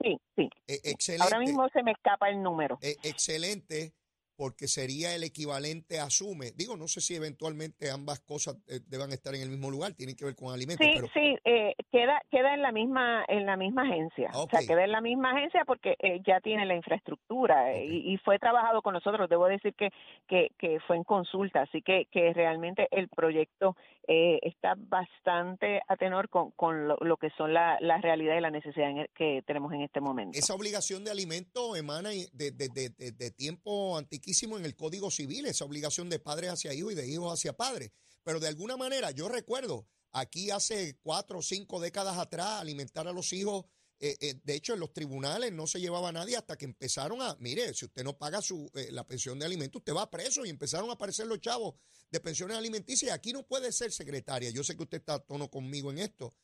Sí, 0.00 0.16
sí. 0.36 0.48
Eh, 0.68 0.78
excelente. 0.84 1.24
Ahora 1.24 1.40
mismo 1.40 1.68
se 1.70 1.82
me 1.82 1.90
escapa 1.90 2.28
el 2.28 2.40
número. 2.40 2.78
Eh, 2.82 2.94
excelente 3.02 3.92
porque 4.36 4.68
sería 4.68 5.14
el 5.14 5.24
equivalente 5.24 5.98
a 5.98 6.10
Sume. 6.10 6.52
Digo, 6.52 6.76
no 6.76 6.88
sé 6.88 7.00
si 7.00 7.14
eventualmente 7.14 7.90
ambas 7.90 8.20
cosas 8.20 8.56
eh, 8.68 8.80
deban 8.86 9.10
estar 9.12 9.34
en 9.34 9.42
el 9.42 9.48
mismo 9.48 9.70
lugar, 9.70 9.94
tienen 9.94 10.14
que 10.14 10.24
ver 10.24 10.36
con 10.36 10.52
alimentos. 10.52 10.86
Sí, 10.86 10.92
pero... 10.94 11.08
sí, 11.12 11.38
eh, 11.44 11.74
queda 11.90 12.20
queda 12.30 12.54
en 12.54 12.62
la 12.62 12.72
misma 12.72 13.24
en 13.28 13.46
la 13.46 13.56
misma 13.56 13.82
agencia, 13.82 14.30
o 14.34 14.48
sea, 14.48 14.60
queda 14.66 14.84
en 14.84 14.92
la 14.92 15.00
misma 15.00 15.32
agencia 15.32 15.64
porque 15.64 15.96
eh, 15.98 16.20
ya 16.26 16.40
tiene 16.40 16.66
la 16.66 16.76
infraestructura 16.76 17.72
eh, 17.72 17.86
y, 17.86 18.12
y, 18.12 18.18
fue 18.18 18.38
trabajado 18.38 18.82
con 18.82 18.92
nosotros. 18.94 19.28
Debo 19.28 19.46
decir 19.46 19.74
que 19.74 19.90
que, 20.28 20.50
que 20.58 20.78
fue 20.86 20.96
en 20.96 21.04
consulta, 21.04 21.62
así 21.62 21.80
que 21.80 22.06
que 22.10 22.32
realmente 22.34 22.88
el 22.90 23.08
proyecto 23.08 23.76
eh, 24.06 24.38
está 24.42 24.74
bastante 24.76 25.80
a 25.88 25.96
tenor 25.96 26.28
con, 26.28 26.50
con 26.52 26.86
lo, 26.86 26.96
lo 27.00 27.16
que 27.16 27.30
son 27.30 27.54
la, 27.54 27.78
la 27.80 27.98
realidad 27.98 28.36
y 28.36 28.40
la 28.40 28.50
necesidad 28.50 28.90
en 28.90 28.98
el, 28.98 29.08
que 29.16 29.42
tenemos 29.46 29.72
en 29.72 29.82
este 29.82 30.00
momento. 30.00 30.38
Esa 30.38 30.54
obligación 30.54 31.04
de 31.04 31.10
alimento 31.10 31.74
emana 31.74 32.10
de, 32.10 32.50
de, 32.52 32.68
de, 32.68 33.12
de 33.12 33.30
tiempo 33.30 33.96
antiquísimo 33.96 34.25
en 34.26 34.64
el 34.64 34.76
Código 34.76 35.10
Civil, 35.10 35.46
esa 35.46 35.64
obligación 35.64 36.08
de 36.08 36.18
padres 36.18 36.50
hacia 36.50 36.74
hijos 36.74 36.92
y 36.92 36.96
de 36.96 37.08
hijos 37.08 37.32
hacia 37.32 37.56
padres. 37.56 37.92
Pero 38.22 38.40
de 38.40 38.48
alguna 38.48 38.76
manera, 38.76 39.10
yo 39.12 39.28
recuerdo 39.28 39.86
aquí 40.12 40.50
hace 40.50 40.98
cuatro 41.02 41.38
o 41.38 41.42
cinco 41.42 41.80
décadas 41.80 42.18
atrás, 42.18 42.60
alimentar 42.60 43.06
a 43.06 43.12
los 43.12 43.32
hijos. 43.32 43.66
Eh, 43.98 44.16
eh, 44.20 44.34
de 44.42 44.54
hecho, 44.54 44.74
en 44.74 44.80
los 44.80 44.92
tribunales 44.92 45.52
no 45.52 45.66
se 45.66 45.80
llevaba 45.80 46.12
nadie 46.12 46.36
hasta 46.36 46.56
que 46.58 46.66
empezaron 46.66 47.22
a, 47.22 47.36
mire, 47.40 47.72
si 47.72 47.86
usted 47.86 48.04
no 48.04 48.18
paga 48.18 48.42
su, 48.42 48.70
eh, 48.74 48.88
la 48.90 49.06
pensión 49.06 49.38
de 49.38 49.46
alimentos, 49.46 49.80
usted 49.80 49.94
va 49.94 50.10
preso 50.10 50.44
y 50.44 50.50
empezaron 50.50 50.90
a 50.90 50.94
aparecer 50.94 51.26
los 51.26 51.40
chavos 51.40 51.76
de 52.10 52.20
pensiones 52.20 52.56
alimenticias. 52.56 53.12
Aquí 53.14 53.32
no 53.32 53.46
puede 53.46 53.72
ser 53.72 53.92
secretaria. 53.92 54.50
Yo 54.50 54.64
sé 54.64 54.76
que 54.76 54.82
usted 54.82 54.98
está 54.98 55.14
a 55.14 55.18
tono 55.20 55.48
conmigo 55.48 55.90
en 55.90 55.98
esto. 55.98 56.34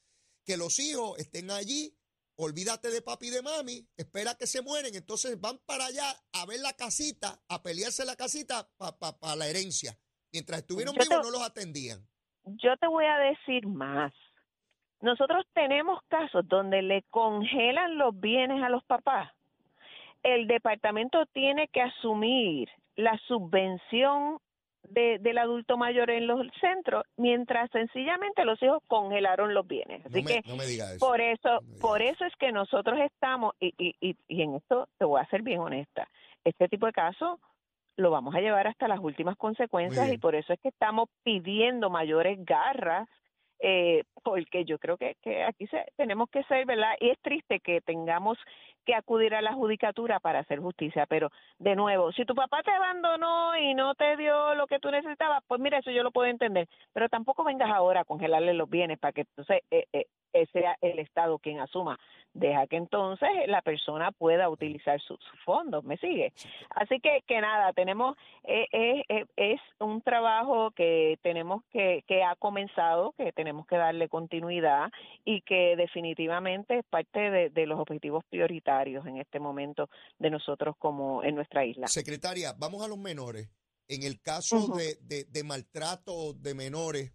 Que 0.44 0.56
los 0.56 0.78
hijos 0.78 1.18
estén 1.18 1.50
allí, 1.50 1.94
olvídate 2.36 2.90
de 2.90 3.02
papi 3.02 3.28
y 3.28 3.30
de 3.30 3.42
mami, 3.42 3.86
espera 3.96 4.34
que 4.34 4.46
se 4.46 4.62
mueren, 4.62 4.94
entonces 4.94 5.40
van 5.40 5.58
para 5.66 5.86
allá 5.86 6.04
a 6.32 6.46
ver 6.46 6.60
la 6.60 6.72
casita, 6.72 7.42
a 7.48 7.62
pelearse 7.62 8.04
la 8.04 8.16
casita 8.16 8.68
para 8.76 8.98
pa, 8.98 9.18
pa 9.18 9.36
la 9.36 9.48
herencia. 9.48 9.98
Mientras 10.32 10.60
estuvieron 10.60 10.94
vivos 10.94 11.22
no 11.22 11.30
los 11.30 11.42
atendían 11.42 12.06
yo 12.44 12.76
te 12.76 12.86
voy 12.86 13.04
a 13.04 13.18
decir 13.18 13.66
más. 13.66 14.12
Nosotros 15.00 15.44
tenemos 15.52 16.00
casos 16.08 16.46
donde 16.46 16.82
le 16.82 17.02
congelan 17.10 17.98
los 17.98 18.18
bienes 18.18 18.62
a 18.62 18.68
los 18.68 18.84
papás. 18.84 19.32
El 20.22 20.46
departamento 20.46 21.26
tiene 21.32 21.68
que 21.68 21.82
asumir 21.82 22.68
la 22.94 23.18
subvención 23.26 24.38
de, 24.88 25.18
del 25.18 25.38
adulto 25.38 25.76
mayor 25.76 26.10
en 26.10 26.26
los 26.26 26.46
centros, 26.60 27.04
mientras 27.16 27.70
sencillamente 27.70 28.44
los 28.44 28.62
hijos 28.62 28.82
congelaron 28.88 29.54
los 29.54 29.66
bienes. 29.66 30.04
Así 30.04 30.22
no 30.22 30.28
me, 30.28 30.42
que 30.42 30.48
no 30.48 30.56
me 30.56 30.66
diga 30.66 30.92
eso. 30.92 31.06
por 31.06 31.20
eso, 31.20 31.60
no 31.60 31.78
por 31.80 32.02
eso 32.02 32.24
es 32.24 32.34
que 32.36 32.52
nosotros 32.52 32.98
estamos 33.00 33.54
y, 33.60 33.74
y, 33.78 33.94
y, 34.00 34.16
y 34.28 34.42
en 34.42 34.54
esto 34.54 34.88
te 34.98 35.04
voy 35.04 35.20
a 35.20 35.26
ser 35.26 35.42
bien 35.42 35.60
honesta. 35.60 36.08
Este 36.44 36.68
tipo 36.68 36.86
de 36.86 36.92
casos 36.92 37.38
lo 37.96 38.10
vamos 38.10 38.34
a 38.34 38.40
llevar 38.40 38.66
hasta 38.66 38.88
las 38.88 39.00
últimas 39.00 39.36
consecuencias 39.36 40.12
y 40.12 40.18
por 40.18 40.34
eso 40.34 40.52
es 40.52 40.60
que 40.60 40.68
estamos 40.68 41.08
pidiendo 41.22 41.90
mayores 41.90 42.38
garras 42.44 43.08
eh, 43.64 44.02
porque 44.24 44.64
yo 44.64 44.78
creo 44.78 44.96
que, 44.96 45.16
que 45.22 45.44
aquí 45.44 45.68
se, 45.68 45.84
tenemos 45.96 46.28
que 46.30 46.42
ser, 46.44 46.66
¿verdad? 46.66 46.94
Y 46.98 47.10
es 47.10 47.18
triste 47.20 47.60
que 47.60 47.80
tengamos 47.80 48.36
que 48.84 48.94
acudir 48.94 49.34
a 49.34 49.42
la 49.42 49.52
judicatura 49.52 50.20
para 50.20 50.40
hacer 50.40 50.60
justicia, 50.60 51.06
pero 51.06 51.30
de 51.58 51.76
nuevo, 51.76 52.12
si 52.12 52.24
tu 52.24 52.34
papá 52.34 52.62
te 52.62 52.70
abandonó 52.70 53.56
y 53.56 53.74
no 53.74 53.94
te 53.94 54.16
dio 54.16 54.54
lo 54.54 54.66
que 54.66 54.78
tú 54.78 54.90
necesitabas, 54.90 55.42
pues 55.46 55.60
mira, 55.60 55.78
eso 55.78 55.90
yo 55.90 56.02
lo 56.02 56.10
puedo 56.10 56.28
entender, 56.28 56.68
pero 56.92 57.08
tampoco 57.08 57.44
vengas 57.44 57.70
ahora 57.70 58.00
a 58.00 58.04
congelarle 58.04 58.54
los 58.54 58.68
bienes 58.68 58.98
para 58.98 59.12
que 59.12 59.22
entonces 59.22 59.62
eh, 59.70 59.86
eh, 59.92 60.06
sea 60.52 60.76
el 60.80 60.98
Estado 60.98 61.38
quien 61.38 61.60
asuma. 61.60 61.98
Deja 62.34 62.66
que 62.66 62.76
entonces 62.76 63.28
la 63.46 63.60
persona 63.60 64.10
pueda 64.10 64.48
utilizar 64.48 64.98
sus 65.00 65.20
su 65.20 65.36
fondos, 65.44 65.84
¿me 65.84 65.98
sigue? 65.98 66.32
Así 66.70 66.98
que, 67.00 67.22
que 67.26 67.40
nada, 67.40 67.74
tenemos, 67.74 68.16
eh, 68.44 68.66
eh, 68.72 69.26
es 69.36 69.60
un 69.78 70.00
trabajo 70.00 70.70
que 70.70 71.18
tenemos 71.22 71.62
que, 71.70 72.02
que 72.06 72.22
ha 72.22 72.34
comenzado, 72.36 73.12
que 73.18 73.32
tenemos 73.32 73.66
que 73.66 73.76
darle 73.76 74.08
continuidad 74.08 74.90
y 75.26 75.42
que 75.42 75.76
definitivamente 75.76 76.78
es 76.78 76.84
parte 76.86 77.30
de, 77.30 77.50
de 77.50 77.66
los 77.66 77.78
objetivos 77.78 78.24
prioritarios 78.30 79.04
en 79.06 79.18
este 79.18 79.38
momento 79.38 79.90
de 80.18 80.30
nosotros 80.30 80.74
como 80.78 81.22
en 81.22 81.34
nuestra 81.34 81.66
isla. 81.66 81.86
Secretaria, 81.86 82.54
vamos 82.58 82.82
a 82.82 82.88
los 82.88 82.98
menores. 82.98 83.50
En 83.88 84.04
el 84.04 84.22
caso 84.22 84.56
uh 84.56 84.68
-huh. 84.68 84.76
de, 84.76 84.96
de, 85.02 85.24
de 85.24 85.44
maltrato 85.44 86.32
de 86.32 86.54
menores, 86.54 87.12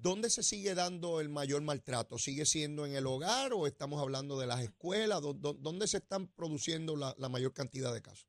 ¿Dónde 0.00 0.30
se 0.30 0.42
sigue 0.42 0.74
dando 0.74 1.20
el 1.20 1.28
mayor 1.28 1.62
maltrato? 1.62 2.18
¿Sigue 2.18 2.44
siendo 2.46 2.86
en 2.86 2.94
el 2.94 3.06
hogar 3.06 3.52
o 3.52 3.66
estamos 3.66 4.00
hablando 4.00 4.38
de 4.38 4.46
las 4.46 4.60
escuelas? 4.60 5.20
¿Dónde 5.22 5.86
se 5.86 5.98
están 5.98 6.28
produciendo 6.28 6.96
la, 6.96 7.14
la 7.18 7.28
mayor 7.28 7.52
cantidad 7.52 7.92
de 7.92 8.02
casos? 8.02 8.28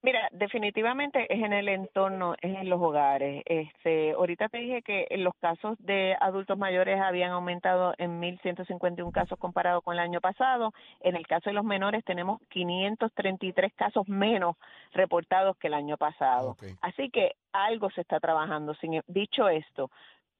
Mira, 0.00 0.28
definitivamente 0.30 1.26
es 1.28 1.42
en 1.42 1.52
el 1.52 1.68
entorno, 1.68 2.34
es 2.40 2.56
en 2.56 2.70
los 2.70 2.80
hogares. 2.80 3.42
Este, 3.46 4.12
ahorita 4.12 4.48
te 4.48 4.58
dije 4.58 4.82
que 4.82 5.08
los 5.16 5.34
casos 5.40 5.76
de 5.80 6.16
adultos 6.20 6.56
mayores 6.56 7.00
habían 7.00 7.32
aumentado 7.32 7.94
en 7.98 8.20
1.151 8.20 9.10
casos 9.10 9.36
comparado 9.40 9.82
con 9.82 9.94
el 9.94 10.00
año 10.00 10.20
pasado. 10.20 10.72
En 11.00 11.16
el 11.16 11.26
caso 11.26 11.50
de 11.50 11.54
los 11.54 11.64
menores 11.64 12.04
tenemos 12.04 12.40
533 12.50 13.72
casos 13.74 14.06
menos 14.08 14.54
reportados 14.92 15.56
que 15.56 15.66
el 15.66 15.74
año 15.74 15.96
pasado. 15.96 16.50
Okay. 16.50 16.74
Así 16.80 17.10
que 17.10 17.32
algo 17.52 17.90
se 17.90 18.02
está 18.02 18.20
trabajando. 18.20 18.74
Sin, 18.74 19.02
dicho 19.08 19.48
esto, 19.48 19.90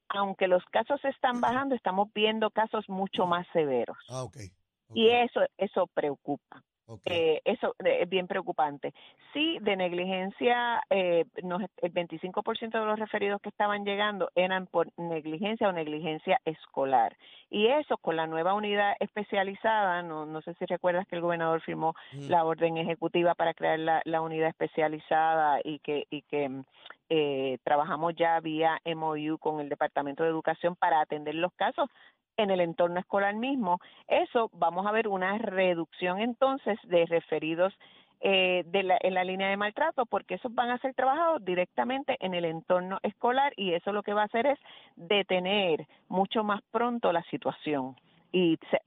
aunque 0.09 0.49
los 0.49 0.65
casos 0.67 1.05
están 1.05 1.41
bajando, 1.41 1.75
estamos 1.75 2.09
viendo 2.15 2.51
casos 2.51 2.89
mucho 2.89 3.27
más 3.27 3.47
severos. 3.53 3.97
Ah, 4.09 4.23
okay. 4.23 4.51
Okay. 4.89 5.03
Y 5.03 5.11
eso, 5.11 5.41
eso 5.59 5.87
preocupa. 5.87 6.63
Okay. 6.91 7.19
Eh, 7.19 7.43
eso 7.45 7.75
es 7.85 8.09
bien 8.09 8.27
preocupante. 8.27 8.95
Sí, 9.35 9.59
de 9.61 9.77
negligencia, 9.77 10.83
eh, 10.89 11.27
nos, 11.43 11.61
el 11.83 11.93
25% 11.93 12.71
de 12.71 12.87
los 12.87 12.99
referidos 12.99 13.43
que 13.43 13.51
estaban 13.51 13.85
llegando 13.85 14.31
eran 14.35 14.67
por 14.67 14.89
negligencia 14.97 15.69
o 15.69 15.73
negligencia 15.73 16.41
escolar. 16.47 17.15
Y 17.51 17.67
eso 17.67 17.99
con 17.99 18.17
la 18.17 18.27
nueva 18.27 18.55
unidad 18.55 18.95
especializada, 19.01 20.03
no, 20.03 20.25
no 20.25 20.41
sé 20.41 20.55
si 20.55 20.65
recuerdas 20.65 21.07
que 21.07 21.17
el 21.17 21.23
gobernador 21.23 21.61
firmó 21.61 21.95
mm. 22.15 22.31
la 22.31 22.45
orden 22.45 22.79
ejecutiva 22.79 23.35
para 23.35 23.53
crear 23.53 23.79
la, 23.79 24.01
la 24.07 24.23
unidad 24.23 24.49
especializada 24.49 25.61
y 25.63 25.81
que, 25.81 26.07
y 26.09 26.23
que 26.23 26.63
eh, 27.11 27.59
trabajamos 27.65 28.15
ya 28.17 28.39
vía 28.41 28.81
MOU 28.85 29.39
con 29.39 29.61
el 29.61 29.69
Departamento 29.69 30.23
de 30.23 30.31
Educación 30.31 30.77
para 30.77 31.01
atender 31.01 31.35
los 31.35 31.53
casos 31.55 31.89
en 32.37 32.51
el 32.51 32.61
entorno 32.61 33.01
escolar 33.01 33.35
mismo, 33.35 33.81
eso 34.07 34.49
vamos 34.53 34.87
a 34.87 34.93
ver 34.93 35.09
una 35.09 35.37
reducción 35.39 36.21
entonces 36.21 36.79
de 36.85 37.05
referidos 37.07 37.75
eh, 38.21 38.65
de 38.67 38.83
la, 38.83 38.99
en 39.01 39.15
la 39.15 39.25
línea 39.25 39.49
de 39.49 39.57
maltrato, 39.57 40.07
porque 40.07 40.35
esos 40.35 40.53
van 40.55 40.71
a 40.71 40.79
ser 40.79 40.95
trabajados 40.95 41.45
directamente 41.45 42.17
en 42.21 42.35
el 42.35 42.45
entorno 42.45 42.99
escolar 43.03 43.53
y 43.57 43.75
eso 43.75 43.93
lo 43.93 44.03
que 44.03 44.15
va 44.15 44.23
a 44.23 44.27
hacer 44.27 44.47
es 44.47 44.59
detener 44.97 45.87
mucho 46.09 46.43
más 46.43 46.61
pronto 46.71 47.13
la 47.13 47.23
situación 47.25 47.97
y 48.33 48.59
se, 48.71 48.81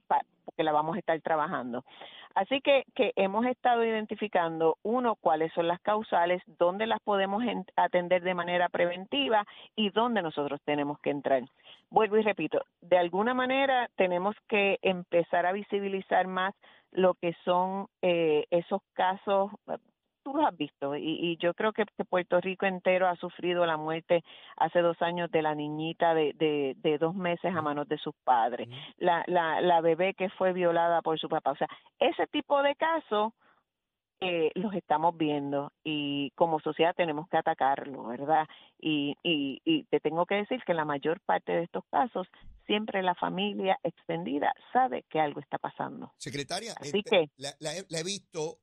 porque 0.44 0.62
la 0.62 0.72
vamos 0.72 0.96
a 0.96 0.98
estar 0.98 1.18
trabajando. 1.20 1.84
Así 2.34 2.60
que, 2.60 2.84
que 2.94 3.12
hemos 3.16 3.46
estado 3.46 3.84
identificando, 3.84 4.78
uno, 4.82 5.16
cuáles 5.16 5.52
son 5.52 5.68
las 5.68 5.80
causales, 5.80 6.42
dónde 6.58 6.86
las 6.86 7.00
podemos 7.00 7.42
atender 7.76 8.22
de 8.22 8.34
manera 8.34 8.68
preventiva 8.68 9.44
y 9.76 9.90
dónde 9.90 10.22
nosotros 10.22 10.60
tenemos 10.64 10.98
que 11.00 11.10
entrar. 11.10 11.42
Vuelvo 11.90 12.16
y 12.16 12.22
repito, 12.22 12.64
de 12.80 12.98
alguna 12.98 13.34
manera 13.34 13.88
tenemos 13.96 14.34
que 14.48 14.78
empezar 14.82 15.46
a 15.46 15.52
visibilizar 15.52 16.26
más 16.26 16.54
lo 16.92 17.14
que 17.14 17.34
son 17.44 17.86
eh, 18.02 18.46
esos 18.50 18.80
casos 18.92 19.50
tú 20.22 20.34
los 20.34 20.46
has 20.46 20.56
visto 20.56 20.96
y, 20.96 21.18
y 21.20 21.36
yo 21.36 21.54
creo 21.54 21.72
que, 21.72 21.84
que, 21.96 22.04
Puerto 22.04 22.40
Rico 22.40 22.66
entero 22.66 23.08
ha 23.08 23.16
sufrido 23.16 23.66
la 23.66 23.76
muerte 23.76 24.22
hace 24.56 24.80
dos 24.80 25.00
años 25.02 25.30
de 25.30 25.42
la 25.42 25.54
niñita 25.54 26.14
de, 26.14 26.32
de, 26.34 26.74
de 26.78 26.98
dos 26.98 27.14
meses 27.14 27.54
a 27.54 27.62
manos 27.62 27.88
de 27.88 27.98
sus 27.98 28.14
padres, 28.24 28.68
la, 28.98 29.24
la, 29.26 29.60
la 29.60 29.80
bebé 29.80 30.14
que 30.14 30.28
fue 30.30 30.52
violada 30.52 31.02
por 31.02 31.18
su 31.18 31.28
papá. 31.28 31.52
O 31.52 31.56
sea, 31.56 31.68
ese 31.98 32.26
tipo 32.26 32.62
de 32.62 32.74
casos 32.76 33.32
eh, 34.24 34.52
los 34.54 34.72
estamos 34.74 35.16
viendo 35.16 35.72
y 35.82 36.30
como 36.36 36.60
sociedad 36.60 36.94
tenemos 36.94 37.28
que 37.28 37.38
atacarlo, 37.38 38.04
¿verdad? 38.04 38.46
Y, 38.78 39.16
y, 39.24 39.60
y 39.64 39.84
te 39.86 39.98
tengo 39.98 40.26
que 40.26 40.36
decir 40.36 40.62
que 40.64 40.74
la 40.74 40.84
mayor 40.84 41.20
parte 41.22 41.50
de 41.50 41.64
estos 41.64 41.84
casos 41.90 42.28
siempre 42.66 43.02
la 43.02 43.16
familia 43.16 43.78
extendida 43.82 44.54
sabe 44.72 45.04
que 45.10 45.18
algo 45.18 45.40
está 45.40 45.58
pasando. 45.58 46.12
Secretaria, 46.18 46.72
Así 46.78 46.98
este, 46.98 47.10
que 47.10 47.30
la, 47.36 47.50
la, 47.58 47.72
la 47.88 47.98
he 47.98 48.04
visto 48.04 48.58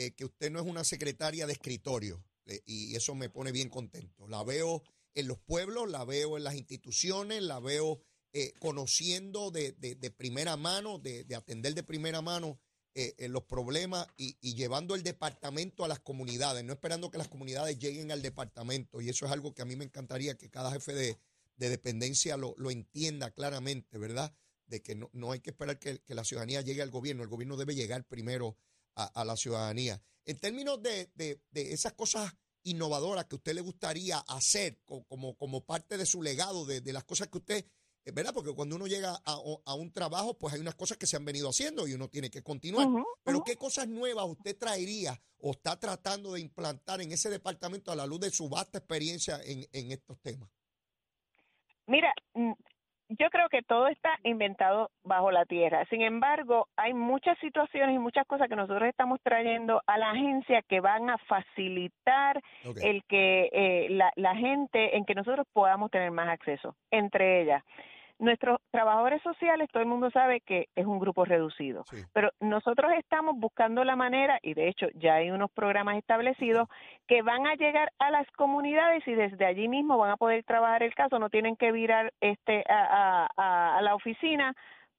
eh, 0.00 0.12
que 0.12 0.24
usted 0.24 0.50
no 0.50 0.60
es 0.60 0.66
una 0.66 0.82
secretaria 0.82 1.46
de 1.46 1.52
escritorio 1.52 2.24
eh, 2.46 2.62
y 2.64 2.96
eso 2.96 3.14
me 3.14 3.28
pone 3.28 3.52
bien 3.52 3.68
contento. 3.68 4.26
La 4.28 4.42
veo 4.42 4.82
en 5.12 5.28
los 5.28 5.38
pueblos, 5.38 5.90
la 5.90 6.06
veo 6.06 6.38
en 6.38 6.44
las 6.44 6.54
instituciones, 6.54 7.42
la 7.42 7.60
veo 7.60 8.00
eh, 8.32 8.54
conociendo 8.60 9.50
de, 9.50 9.72
de, 9.72 10.10
primera 10.10 10.56
mano, 10.56 10.98
de, 10.98 11.24
de, 11.24 11.34
atender 11.34 11.74
de 11.74 11.82
primera 11.82 12.22
mano 12.22 12.58
los 13.28 13.44
problemas 13.44 14.06
y, 14.16 14.36
llevando 14.54 14.94
el 14.94 15.02
departamento 15.02 15.84
a 15.84 15.88
las 15.88 16.00
comunidades, 16.00 16.64
no 16.64 16.72
esperando 16.72 17.10
que 17.10 17.18
las 17.18 17.28
comunidades 17.28 17.78
lleguen 17.78 18.10
al 18.10 18.22
departamento. 18.22 19.02
Y 19.02 19.10
eso 19.10 19.26
es 19.26 19.32
algo 19.32 19.54
que 19.54 19.62
a 19.62 19.66
mí 19.66 19.76
me 19.76 19.84
encantaría 19.84 20.36
que 20.36 20.48
cada 20.48 20.72
jefe 20.72 20.94
de, 20.94 21.18
dependencia 21.56 22.38
lo, 22.38 22.70
entienda 22.70 23.32
claramente, 23.32 23.98
¿verdad? 23.98 24.34
De 24.66 24.80
que 24.80 24.94
no, 24.94 25.32
hay 25.32 25.40
que 25.40 25.50
esperar 25.50 25.78
que, 25.78 26.00
la 26.08 26.24
ciudadanía 26.24 26.62
llegue 26.62 26.80
al 26.80 26.90
gobierno, 26.90 27.22
el 27.22 27.28
gobierno 27.28 27.58
debe 27.58 27.74
llegar 27.74 28.06
primero 28.06 28.56
a, 28.94 29.24
la 29.24 29.36
ciudadanía. 29.36 30.00
En 30.24 30.38
términos 30.38 30.80
de, 30.82 31.10
esas 31.54 31.92
cosas 31.94 32.32
innovadoras 32.62 33.24
que 33.24 33.36
a 33.36 33.38
usted 33.38 33.54
le 33.54 33.62
gustaría 33.62 34.18
hacer 34.18 34.80
como, 34.84 35.36
como 35.36 35.64
parte 35.64 35.96
de 35.96 36.06
su 36.06 36.22
legado, 36.22 36.66
de 36.66 36.92
las 36.92 37.04
cosas 37.04 37.28
que 37.28 37.38
usted 37.38 37.64
eh, 38.04 38.12
¿verdad? 38.12 38.32
Porque 38.32 38.54
cuando 38.54 38.76
uno 38.76 38.86
llega 38.86 39.20
a, 39.24 39.74
un 39.74 39.92
trabajo, 39.92 40.34
pues 40.38 40.54
hay 40.54 40.60
unas 40.60 40.74
cosas 40.74 40.96
que 40.96 41.06
se 41.06 41.16
han 41.16 41.24
venido 41.24 41.48
haciendo 41.48 41.86
y 41.86 41.94
uno 41.94 42.08
tiene 42.08 42.30
que 42.30 42.42
continuar. 42.42 42.88
Pero 43.22 43.44
¿qué 43.44 43.56
cosas 43.56 43.88
nuevas 43.88 44.26
usted 44.26 44.56
traería 44.56 45.20
o 45.38 45.52
está 45.52 45.78
tratando 45.78 46.32
de 46.32 46.40
implantar 46.40 47.00
en 47.00 47.12
ese 47.12 47.30
departamento 47.30 47.92
a 47.92 47.96
la 47.96 48.06
luz 48.06 48.20
de 48.20 48.30
su 48.30 48.48
vasta 48.48 48.78
experiencia 48.78 49.40
en, 49.44 49.66
en 49.72 49.92
estos 49.92 50.18
temas? 50.20 50.48
Mira, 51.86 52.12
mm, 52.34 52.52
yo 53.18 53.28
creo 53.30 53.48
que 53.48 53.62
todo 53.62 53.88
está 53.88 54.10
inventado 54.22 54.90
bajo 55.02 55.30
la 55.30 55.44
tierra. 55.44 55.84
Sin 55.90 56.02
embargo, 56.02 56.68
hay 56.76 56.94
muchas 56.94 57.36
situaciones 57.38 57.96
y 57.96 57.98
muchas 57.98 58.26
cosas 58.26 58.48
que 58.48 58.56
nosotros 58.56 58.88
estamos 58.88 59.20
trayendo 59.22 59.82
a 59.86 59.98
la 59.98 60.10
agencia 60.10 60.62
que 60.62 60.80
van 60.80 61.10
a 61.10 61.18
facilitar 61.18 62.40
el 62.82 63.02
que 63.04 63.48
eh, 63.52 63.88
la, 63.90 64.12
la 64.14 64.36
gente, 64.36 64.96
en 64.96 65.04
que 65.04 65.14
nosotros 65.14 65.46
podamos 65.52 65.90
tener 65.90 66.10
más 66.12 66.28
acceso. 66.28 66.76
Entre 66.90 67.42
ellas, 67.42 67.64
Nuestros 68.20 68.60
trabajadores 68.70 69.22
sociales, 69.22 69.70
todo 69.72 69.82
el 69.82 69.88
mundo 69.88 70.10
sabe 70.10 70.42
que 70.42 70.68
es 70.76 70.84
un 70.84 70.98
grupo 70.98 71.24
reducido, 71.24 71.84
pero 72.12 72.28
nosotros 72.38 72.92
estamos 72.98 73.34
buscando 73.38 73.82
la 73.82 73.96
manera, 73.96 74.38
y 74.42 74.52
de 74.52 74.68
hecho 74.68 74.88
ya 74.94 75.14
hay 75.14 75.30
unos 75.30 75.50
programas 75.50 75.96
establecidos, 75.96 76.68
que 77.08 77.22
van 77.22 77.46
a 77.46 77.54
llegar 77.54 77.90
a 77.98 78.10
las 78.10 78.30
comunidades 78.32 79.08
y 79.08 79.12
desde 79.12 79.46
allí 79.46 79.68
mismo 79.68 79.96
van 79.96 80.10
a 80.10 80.16
poder 80.18 80.44
trabajar 80.44 80.82
el 80.82 80.94
caso, 80.94 81.18
no 81.18 81.30
tienen 81.30 81.56
que 81.56 81.72
virar 81.72 82.12
este 82.20 82.62
a, 82.68 83.80
la 83.80 83.94
oficina 83.94 84.52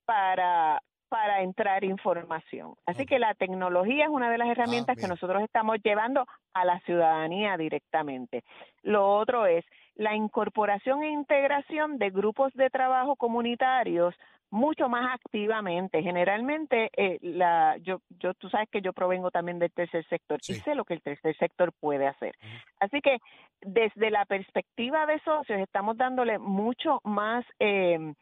para, 0.05 0.81
para 1.07 1.43
entrar 1.43 1.83
información. 1.83 2.73
Así 2.87 3.05
que 3.05 3.19
la 3.19 3.35
tecnología 3.35 4.05
es 4.05 4.09
una 4.09 4.31
de 4.31 4.39
las 4.39 4.49
herramientas 4.49 4.97
que 4.97 5.07
nosotros 5.07 5.43
estamos 5.43 5.77
llevando 5.83 6.25
a 6.55 6.65
la 6.65 6.79
ciudadanía 6.79 7.55
directamente. 7.55 8.43
Lo 8.81 9.07
otro 9.15 9.45
es 9.45 9.63
la 10.01 10.15
incorporación 10.15 11.03
e 11.03 11.11
integración 11.11 11.99
de 11.99 12.09
grupos 12.09 12.51
de 12.53 12.71
trabajo 12.71 13.15
comunitarios 13.15 14.15
mucho 14.49 14.89
más 14.89 15.13
activamente. 15.13 16.01
Generalmente, 16.01 16.89
eh, 16.97 17.19
la, 17.21 17.77
yo, 17.77 18.01
yo, 18.19 18.33
tú 18.33 18.49
sabes 18.49 18.67
que 18.71 18.81
yo 18.81 18.93
provengo 18.93 19.29
también 19.29 19.59
del 19.59 19.71
tercer 19.71 20.03
sector 20.07 20.39
y 20.47 20.55
sé 20.55 20.73
lo 20.73 20.85
que 20.85 20.95
el 20.95 21.03
tercer 21.03 21.37
sector 21.37 21.71
puede 21.79 22.07
hacer. 22.07 22.33
Así 22.79 22.99
que 22.99 23.19
desde 23.61 24.09
la 24.09 24.25
perspectiva 24.25 25.05
de 25.05 25.19
socios 25.19 25.59
estamos 25.59 25.95
dándole 25.97 26.39
mucho 26.39 26.99
más 27.03 27.45
eh, 27.59 28.13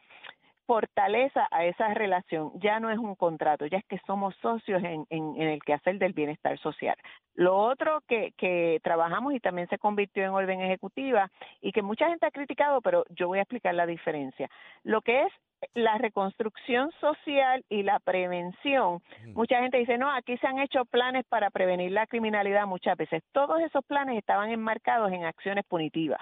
fortaleza 0.70 1.48
a 1.50 1.64
esa 1.64 1.92
relación. 1.94 2.52
Ya 2.60 2.78
no 2.78 2.90
es 2.90 2.98
un 2.98 3.16
contrato, 3.16 3.66
ya 3.66 3.78
es 3.78 3.84
que 3.86 3.98
somos 4.06 4.36
socios 4.36 4.80
en, 4.84 5.04
en, 5.10 5.34
en 5.34 5.48
el 5.48 5.60
quehacer 5.64 5.98
del 5.98 6.12
bienestar 6.12 6.56
social. 6.60 6.94
Lo 7.34 7.56
otro 7.56 8.02
que, 8.06 8.34
que 8.36 8.78
trabajamos 8.80 9.34
y 9.34 9.40
también 9.40 9.66
se 9.66 9.78
convirtió 9.78 10.22
en 10.22 10.30
orden 10.30 10.60
ejecutiva 10.60 11.28
y 11.60 11.72
que 11.72 11.82
mucha 11.82 12.06
gente 12.08 12.24
ha 12.24 12.30
criticado, 12.30 12.80
pero 12.82 13.04
yo 13.08 13.26
voy 13.26 13.40
a 13.40 13.42
explicar 13.42 13.74
la 13.74 13.84
diferencia. 13.84 14.48
Lo 14.84 15.02
que 15.02 15.22
es 15.22 15.32
la 15.74 15.98
reconstrucción 15.98 16.92
social 17.00 17.64
y 17.68 17.82
la 17.82 17.98
prevención. 17.98 19.02
Mucha 19.34 19.60
gente 19.60 19.78
dice, 19.78 19.98
no, 19.98 20.08
aquí 20.08 20.36
se 20.36 20.46
han 20.46 20.60
hecho 20.60 20.84
planes 20.84 21.24
para 21.26 21.50
prevenir 21.50 21.90
la 21.90 22.06
criminalidad 22.06 22.68
muchas 22.68 22.96
veces. 22.96 23.24
Todos 23.32 23.60
esos 23.60 23.84
planes 23.86 24.18
estaban 24.18 24.50
enmarcados 24.50 25.10
en 25.10 25.24
acciones 25.24 25.64
punitivas. 25.64 26.20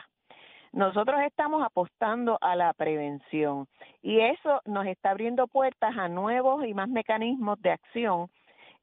Nosotros 0.72 1.20
estamos 1.22 1.64
apostando 1.64 2.38
a 2.40 2.54
la 2.56 2.72
prevención 2.74 3.66
y 4.02 4.20
eso 4.20 4.60
nos 4.64 4.86
está 4.86 5.10
abriendo 5.10 5.46
puertas 5.46 5.96
a 5.96 6.08
nuevos 6.08 6.64
y 6.66 6.74
más 6.74 6.88
mecanismos 6.88 7.60
de 7.62 7.70
acción, 7.70 8.28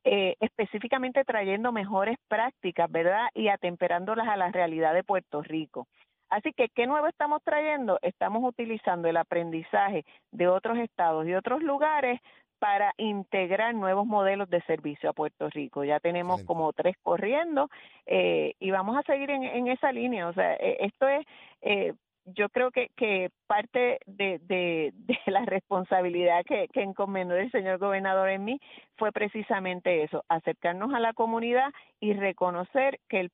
eh, 0.04 0.36
específicamente 0.40 1.24
trayendo 1.24 1.72
mejores 1.72 2.18
prácticas, 2.28 2.92
¿verdad? 2.92 3.28
Y 3.34 3.50
atemperándolas 3.50 4.28
a 4.28 4.38
la 4.38 4.52
realidad 4.52 4.94
de 4.94 5.04
Puerto 5.04 5.42
Rico. 5.42 5.88
Así 6.30 6.54
que, 6.54 6.70
¿qué 6.70 6.88
nuevo 6.88 7.08
estamos 7.08 7.42
trayendo? 7.44 8.00
Estamos 8.02 8.44
utilizando 8.44 9.08
el 9.08 9.18
aprendizaje 9.18 10.06
de 10.32 10.48
otros 10.48 10.78
estados 10.80 11.28
y 11.28 11.36
otros 11.36 11.62
lugares 11.62 12.20
para 12.60 12.94
integrar 12.98 13.74
nuevos 13.76 14.06
modelos 14.06 14.50
de 14.50 14.62
servicio 14.62 15.10
a 15.10 15.14
Puerto 15.14 15.50
Rico. 15.50 15.84
Ya 15.84 16.00
tenemos 16.00 16.44
como 16.44 16.72
tres 16.74 16.96
corriendo 17.04 17.70
eh, 18.06 18.54
y 18.60 18.72
vamos 18.72 18.98
a 18.98 19.04
seguir 19.04 19.30
en, 19.30 19.68
esa 19.68 19.92
línea. 19.92 20.28
O 20.28 20.34
sea, 20.34 20.54
eh, 20.56 20.78
esto 20.82 21.08
es, 21.08 21.26
eh, 21.62 21.94
yo 22.26 22.50
creo 22.50 22.72
que, 22.72 22.90
que 22.96 23.30
parte 23.48 24.00
de, 24.06 24.40
de, 24.48 24.94
la 25.28 25.46
responsabilidad 25.46 26.44
que, 26.46 26.68
que, 26.70 26.82
encomendó 26.82 27.36
el 27.36 27.52
señor 27.52 27.78
gobernador 27.78 28.30
en 28.30 28.46
mí 28.46 28.60
fue 28.98 29.12
precisamente 29.12 30.04
eso, 30.04 30.24
acercarnos 30.30 30.94
a 30.94 31.00
la 31.00 31.14
comunidad 31.14 31.72
y 32.00 32.14
reconocer 32.14 33.00
que, 33.10 33.20
el 33.20 33.32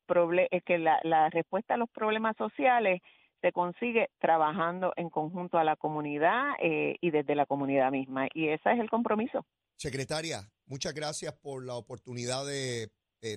que 0.66 0.78
la, 0.78 1.00
la 1.04 1.30
respuesta 1.30 1.76
a 1.76 1.78
los 1.78 1.90
problemas 1.90 2.36
sociales 2.38 3.02
se 3.42 3.52
consigue 3.52 4.10
trabajando 4.20 4.94
en 4.96 5.10
conjunto 5.10 5.58
a 5.58 5.64
la 5.64 5.76
comunidad 5.76 6.54
eh, 6.62 6.96
y 7.02 7.12
desde 7.12 7.36
la 7.36 7.46
comunidad 7.46 7.92
misma. 7.92 8.28
Y 8.34 8.50
ese 8.50 8.72
es 8.72 8.80
el 8.80 8.90
compromiso. 8.90 9.46
Secretaria, 9.76 10.42
muchas 10.66 10.94
gracias 10.94 11.34
por 11.34 11.66
la 11.66 11.76
oportunidad 11.76 12.46
de 12.46 12.90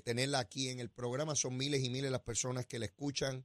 tenerla 0.03 0.39
aquí 0.39 0.71
en 0.71 0.81
el 0.81 0.91
programa. 0.91 1.35
Son 1.35 1.57
miles 1.57 1.85
y 1.85 1.91
miles 1.91 2.11
las 2.11 2.23
personas 2.23 2.67
que 2.67 2.79
la 2.79 2.87
escuchan 2.87 3.45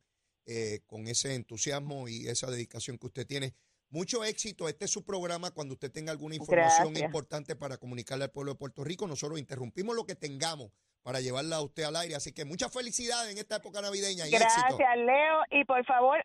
eh, 0.52 0.80
con 0.88 1.06
ese 1.06 1.36
entusiasmo 1.36 2.08
y 2.08 2.28
esa 2.28 2.50
dedicación 2.50 2.98
que 2.98 3.06
usted 3.06 3.28
tiene. 3.28 3.54
Mucho 3.91 4.24
éxito. 4.24 4.67
Este 4.67 4.86
es 4.86 4.91
su 4.91 5.06
programa. 5.06 5.52
Cuando 5.52 5.76
usted 5.76 5.91
tenga 5.91 6.12
alguna 6.12 6.34
información 6.34 6.98
importante 6.98 7.56
para 7.56 7.78
comunicarle 7.78 8.24
al 8.24 8.32
pueblo 8.32 8.54
de 8.54 8.58
Puerto 8.58 8.84
Rico, 8.84 9.06
nosotros 9.06 9.39
interrumpimos 9.39 9.95
lo 9.95 10.08
que 10.08 10.15
tengamos 10.15 10.72
para 11.04 11.22
llevarla 11.22 11.58
a 11.58 11.62
usted 11.62 11.84
al 11.84 11.95
aire. 11.98 12.15
Así 12.15 12.34
que 12.34 12.45
muchas 12.45 12.74
felicidades 12.74 13.32
en 13.32 13.38
esta 13.38 13.58
época 13.58 13.80
navideña. 13.80 14.26
Y 14.28 14.32
Gracias, 14.32 14.98
Leo. 14.98 15.43
Y 15.52 15.65
por 15.65 15.86
favor, 15.86 16.17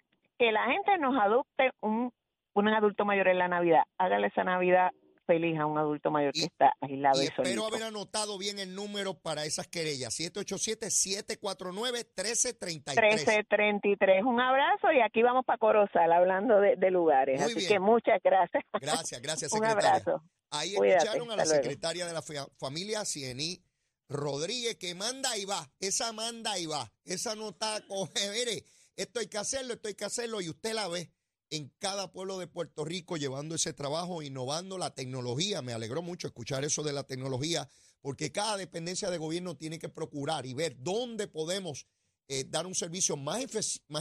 que 0.45 0.53
la 0.53 0.67
gente 0.67 0.99
nos 0.99 1.17
adopte 1.17 1.71
un, 1.81 2.13
un 2.55 2.69
adulto 2.69 3.07
mayor 3.07 3.29
en 3.29 3.39
la 3.39 3.49
Navidad. 3.49 3.85
Hágale 3.97 4.27
esa 4.27 4.45
Navidad 4.45 4.91
feliz 5.27 5.59
a 5.59 5.65
un 5.65 5.79
adulto 5.79 6.11
mayor 6.11 6.35
que 6.35 6.45
está 6.45 6.75
aislado 6.83 7.23
y, 7.23 7.25
y 7.25 7.29
espero 7.29 7.67
haber 7.67 7.85
anotado 7.85 8.37
bien 8.37 8.59
el 8.59 8.75
número 8.75 9.15
para 9.15 9.47
esas 9.47 9.69
querellas. 9.69 10.21
787-749-1333. 10.21 12.85
1333. 12.85 14.23
Un 14.23 14.39
abrazo 14.39 14.93
y 14.93 15.01
aquí 15.01 15.23
vamos 15.23 15.47
para 15.47 15.57
Corozal 15.57 16.13
hablando 16.13 16.61
de, 16.61 16.91
lugares. 16.91 17.41
Así 17.41 17.67
que 17.67 17.81
muchas 17.81 18.21
gracias. 18.23 18.63
Gracias, 18.79 19.23
gracias, 19.23 19.51
secretaria. 19.55 19.79
un 19.79 19.85
abrazo. 19.95 20.23
Ahí 20.51 20.75
escucharon 20.75 21.31
a 21.31 21.37
la 21.37 21.47
secretaria 21.47 22.07
de 22.07 22.13
la 22.13 22.21
familia 22.59 23.07
Ciení 23.07 23.63
Rodríguez 24.11 24.77
que 24.77 24.95
manda 24.95 25.39
y 25.39 25.47
va. 25.47 25.67
Esa 25.81 26.13
manda 26.13 26.59
y 26.59 26.67
va. 26.67 26.93
Esa 27.07 27.35
nota 27.35 27.81
coge, 27.89 28.29
mire 28.31 28.63
esto 28.97 29.21
hay 29.21 29.27
que 29.27 29.39
hacerlo, 29.39 29.75
esto 29.75 29.89
hay 29.89 29.95
que 29.95 30.05
hacerlo 30.05 30.41
y 30.41 30.49
usted 30.49 30.75
la 30.75 30.89
ve 30.89 31.13
en 31.51 31.73
cada 31.79 32.11
pueblo 32.11 32.39
de 32.39 32.47
Puerto 32.47 32.85
Rico 32.85 33.17
llevando 33.17 33.55
ese 33.55 33.73
trabajo, 33.73 34.23
innovando 34.23 34.79
la 34.79 34.95
tecnología. 34.95 35.63
Me 35.63 35.73
alegró 35.73 36.03
mucho 36.03 36.27
escuchar 36.27 36.65
eso 36.65 36.83
de 36.83 36.93
la 36.93 37.05
tecnología, 37.05 37.69
porque 38.01 38.33
cada 38.33 38.57
dependencia 38.57 39.11
de 39.11 39.19
gobierno 39.19 39.57
tiene 39.57 39.79
que 39.79 39.89
procurar 39.89 40.47
y 40.47 40.55
ver 40.55 40.77
dónde 40.79 41.29
podemos 41.29 41.87
eh, 42.29 42.45
dar 42.49 42.67
un 42.67 42.75
servicio 42.75 43.17
más, 43.17 43.43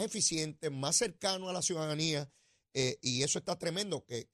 eficiente, 0.01 0.69
más 0.69 0.95
cercano 0.95 1.49
a 1.49 1.53
la 1.53 1.61
ciudadanía. 1.61 2.31
Eh, 2.75 2.97
y 3.03 3.21
eso 3.21 3.37
está 3.37 3.59
tremendo, 3.59 4.03
que, 4.03 4.27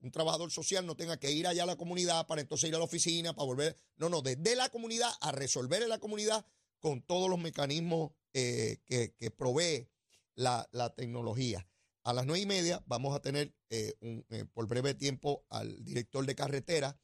un 0.00 0.12
trabajador 0.12 0.52
social 0.52 0.86
no 0.86 0.96
tenga 0.96 1.18
que 1.18 1.32
ir 1.32 1.48
allá 1.48 1.64
a 1.64 1.66
la 1.66 1.76
comunidad 1.76 2.28
para 2.28 2.40
entonces 2.40 2.68
ir 2.68 2.74
a 2.76 2.78
la 2.78 2.84
oficina, 2.84 3.34
para 3.34 3.46
volver. 3.46 3.76
No, 3.96 4.08
no, 4.08 4.22
desde 4.22 4.54
la 4.54 4.68
comunidad 4.68 5.10
a 5.20 5.32
resolver 5.32 5.82
en 5.82 5.88
la 5.88 5.98
comunidad 5.98 6.46
con 6.78 7.02
todos 7.02 7.28
los 7.28 7.40
mecanismos 7.40 8.12
eh, 8.34 8.78
que, 8.86 9.30
provee 9.30 9.88
la, 10.34 10.66
tecnología. 10.96 11.68
A 12.04 12.12
las 12.12 12.26
nueve 12.26 12.40
y 12.40 12.46
media 12.46 12.82
vamos 12.86 13.14
a 13.14 13.20
tener 13.20 13.54
eh, 13.70 13.94
eh, 14.00 14.44
por 14.52 14.66
breve 14.66 14.94
tiempo 14.94 15.44
al 15.50 15.84
director 15.84 16.24
de 16.24 16.34
carretera, 16.34 16.98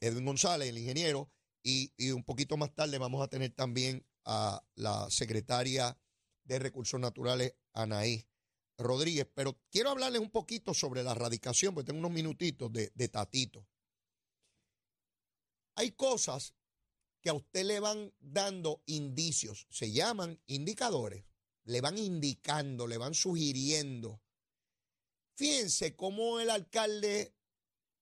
Edwin 0.00 0.24
González, 0.24 0.68
el 0.68 0.78
ingeniero, 0.78 1.30
y, 1.62 1.92
un 2.12 2.24
poquito 2.24 2.56
más 2.56 2.74
tarde 2.74 2.98
vamos 2.98 3.22
a 3.22 3.28
tener 3.28 3.52
también 3.52 4.06
a 4.24 4.64
la 4.76 5.10
secretaria 5.10 5.98
de 6.44 6.58
Recursos 6.58 6.98
Naturales, 7.00 7.54
Anaí 7.72 8.26
Rodríguez. 8.78 9.28
Pero 9.34 9.60
quiero 9.70 9.90
hablarles 9.90 10.20
un 10.20 10.30
poquito 10.30 10.72
sobre 10.72 11.02
la 11.02 11.14
radicación, 11.14 11.74
porque 11.74 11.88
tengo 11.88 11.98
unos 11.98 12.12
minutitos 12.12 12.72
de, 12.72 12.92
de 12.94 13.08
Tatito. 13.08 13.66
Hay 15.74 15.92
cosas 15.92 16.54
que 17.20 17.30
a 17.30 17.34
usted 17.34 17.64
le 17.64 17.80
van 17.80 18.12
dando 18.18 18.82
indicios, 18.86 19.66
se 19.70 19.92
llaman 19.92 20.40
indicadores, 20.46 21.24
le 21.64 21.80
van 21.80 21.98
indicando, 21.98 22.86
le 22.86 22.98
van 22.98 23.14
sugiriendo. 23.14 24.22
Fíjense 25.34 25.96
cómo 25.96 26.40
el 26.40 26.50
alcalde 26.50 27.34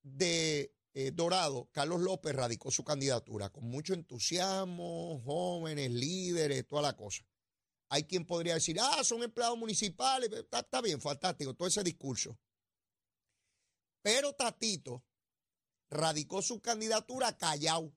de 0.03 0.75
eh, 0.95 1.13
Dorado, 1.13 1.69
Carlos 1.73 2.01
López 2.01 2.35
radicó 2.35 2.71
su 2.71 2.83
candidatura 2.85 3.51
con 3.51 3.65
mucho 3.65 3.95
entusiasmo, 3.95 5.21
jóvenes, 5.25 5.91
líderes, 5.91 6.67
toda 6.67 6.83
la 6.83 6.97
cosa. 6.97 7.25
Hay 7.91 8.05
quien 8.05 8.27
podría 8.27 8.55
decir, 8.55 8.79
ah, 8.81 9.03
son 9.05 9.23
empleados 9.23 9.59
municipales, 9.59 10.31
está, 10.33 10.61
está 10.61 10.81
bien, 10.81 11.01
fantástico, 11.01 11.55
todo 11.55 11.69
ese 11.69 11.83
discurso. 11.83 12.39
Pero 14.03 14.35
Tatito 14.35 15.05
radicó 15.91 16.43
su 16.43 16.61
candidatura 16.61 17.37
callao. 17.37 17.93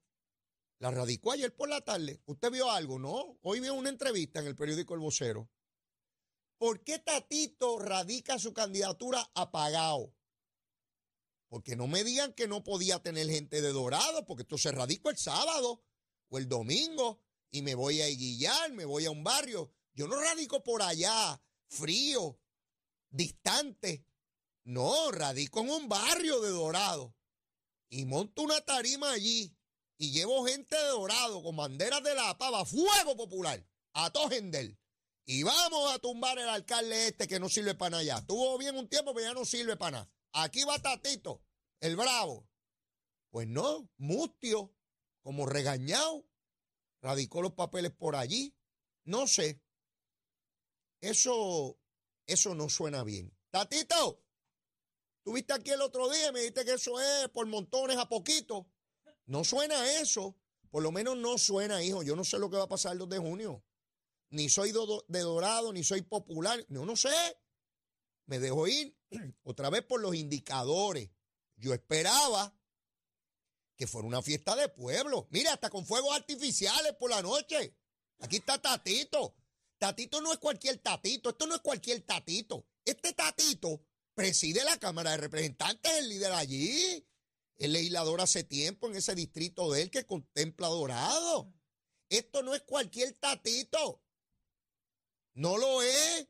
La 0.82 0.89
radicó 0.89 1.32
ayer 1.32 1.56
por 1.56 1.70
la 1.70 1.82
tarde. 1.82 2.24
¿Usted 2.26 2.50
vio 2.50 2.72
algo? 2.72 2.98
No. 2.98 3.38
Hoy 3.44 3.60
vio 3.60 3.76
una 3.76 3.89
entrevista 3.89 4.39
en 4.39 4.48
el 4.48 4.56
periódico 4.56 4.96
El 4.96 5.00
Vocero. 5.00 5.48
¿Por 6.58 6.84
qué 6.84 6.98
Tatito 6.98 7.78
radica 7.78 8.39
su 8.39 8.52
candidatura 8.52 9.30
apagado? 9.36 10.15
Porque 11.50 11.76
no 11.76 11.86
me 11.86 12.04
digan 12.04 12.34
que 12.34 12.48
no 12.48 12.63
podía 12.63 12.98
tener 12.98 13.30
gente 13.30 13.62
de 13.62 13.72
Dorado, 13.72 14.26
porque 14.26 14.41
esto 14.41 14.58
se 14.58 14.72
radicó 14.72 15.12
el 15.12 15.17
sábado 15.17 15.84
o 16.30 16.39
el 16.39 16.50
domingo 16.50 17.22
y 17.52 17.62
me 17.62 17.76
voy 17.76 18.02
a 18.02 18.08
guillar, 18.08 18.72
me 18.72 18.86
voy 18.86 19.06
a 19.06 19.12
un 19.12 19.24
barrio. 19.24 19.72
Yo 19.94 20.08
no 20.08 20.20
radico 20.20 20.63
por 20.63 20.82
allá, 20.82 21.39
frío, 21.67 22.39
distante. 23.12 24.08
No, 24.63 25.12
radico 25.12 25.60
en 25.60 25.70
un 25.70 25.88
barrio 25.88 26.41
de 26.41 26.50
Dorado 26.50 27.15
y 27.88 28.06
monto 28.06 28.41
una 28.41 28.62
tarima 28.62 29.12
allí 29.12 29.56
y 30.02 30.12
llevo 30.12 30.48
gente 30.48 30.76
de 30.76 30.88
Dorado 30.88 31.44
con 31.44 31.56
banderas 31.56 32.02
de 32.02 32.16
la 32.16 32.36
pava, 32.36 32.66
fuego 32.66 33.16
popular, 33.16 33.64
a 33.94 34.12
Tojendel. 34.12 34.76
Y 35.26 35.44
vamos 35.44 35.94
a 35.94 36.00
tumbar 36.00 36.40
el 36.40 36.50
alcalde 36.50 37.10
este 37.10 37.28
que 37.28 37.40
no 37.40 37.50
sirve 37.50 37.76
para 37.76 38.02
nada. 38.04 38.18
Estuvo 38.18 38.58
bien 38.58 38.76
un 38.78 38.90
tiempo, 38.90 39.14
pero 39.14 39.28
ya 39.28 39.36
no 39.36 39.46
sirve 39.46 39.78
para 39.78 39.92
nada. 39.92 40.12
Aquí 40.34 40.64
va 40.64 40.80
Tatito, 40.80 41.44
el 41.82 41.96
bravo. 41.96 42.50
Pues 43.30 43.48
no, 43.48 43.92
Mustio, 43.98 44.74
como 45.22 45.46
regañado, 45.46 46.26
radicó 47.04 47.44
los 47.44 47.54
papeles 47.54 47.92
por 47.92 48.16
allí. 48.16 48.56
No 49.04 49.28
sé. 49.28 49.62
Eso, 51.00 51.78
eso 52.26 52.56
no 52.56 52.70
suena 52.70 53.04
bien. 53.04 53.38
Tatito, 53.52 54.20
Tuviste 55.24 55.54
aquí 55.54 55.70
el 55.70 55.82
otro 55.82 56.10
día 56.10 56.30
y 56.30 56.32
me 56.32 56.40
dijiste 56.40 56.66
que 56.66 56.74
eso 56.74 57.00
es 57.00 57.30
por 57.30 57.46
montones 57.46 57.98
a 57.98 58.10
poquito. 58.10 58.71
No 59.32 59.46
suena 59.46 59.89
eso. 60.02 60.36
Por 60.70 60.84
lo 60.84 60.91
menos 60.91 61.15
no 61.15 61.38
suena, 61.38 61.82
hijo. 61.82 62.04
Yo 62.04 62.17
no 62.17 62.26
sé 62.26 62.38
lo 62.38 62.50
que 62.50 62.58
va 62.58 62.63
a 62.63 62.67
pasar 62.67 62.91
el 62.91 63.00
2 63.00 63.10
de 63.12 63.17
junio. 63.17 63.63
Ni 64.30 64.50
soy 64.50 64.74
de 64.74 65.20
dorado, 65.22 65.72
ni 65.72 65.86
soy 65.86 66.02
popular. 66.02 66.65
No, 66.67 66.86
no 66.86 66.98
sé. 66.98 67.13
Me 68.26 68.39
dejo 68.39 68.67
ir 68.67 68.94
otra 69.44 69.70
vez 69.70 69.84
por 69.84 70.02
los 70.02 70.15
indicadores. 70.15 71.10
Yo 71.56 71.74
esperaba 71.74 72.54
que 73.78 73.88
fuera 73.88 74.06
una 74.06 74.22
fiesta 74.22 74.54
de 74.58 74.67
pueblo. 74.67 75.28
Mira, 75.30 75.54
hasta 75.54 75.70
con 75.70 75.86
fuegos 75.86 76.13
artificiales 76.13 76.94
por 77.00 77.10
la 77.10 77.22
noche. 77.22 77.74
Aquí 78.20 78.36
está 78.36 78.62
Tatito. 78.62 79.38
Tatito 79.78 80.20
no 80.20 80.34
es 80.34 80.39
cualquier 80.39 80.80
tatito. 80.80 81.30
Esto 81.30 81.48
no 81.48 81.56
es 81.56 81.62
cualquier 81.62 82.02
tatito. 82.02 82.67
Este 82.84 83.13
tatito 83.13 83.82
preside 84.13 84.65
la 84.65 84.78
Cámara 84.78 85.12
de 85.12 85.17
Representantes, 85.17 85.91
el 86.00 86.10
líder 86.10 86.34
allí. 86.34 87.08
El 87.62 87.74
legislador 87.74 88.21
hace 88.21 88.43
tiempo 88.43 88.88
en 88.88 88.95
ese 88.95 89.13
distrito 89.13 89.71
de 89.71 89.84
él 89.84 89.91
que 89.91 90.08
contempla 90.08 90.67
Dorado. 90.67 91.54
Esto 92.10 92.41
no 92.41 92.56
es 92.56 92.63
cualquier 92.63 93.13
tatito. 93.13 94.02
No 95.36 95.60
lo 95.60 95.84
es. 95.84 96.28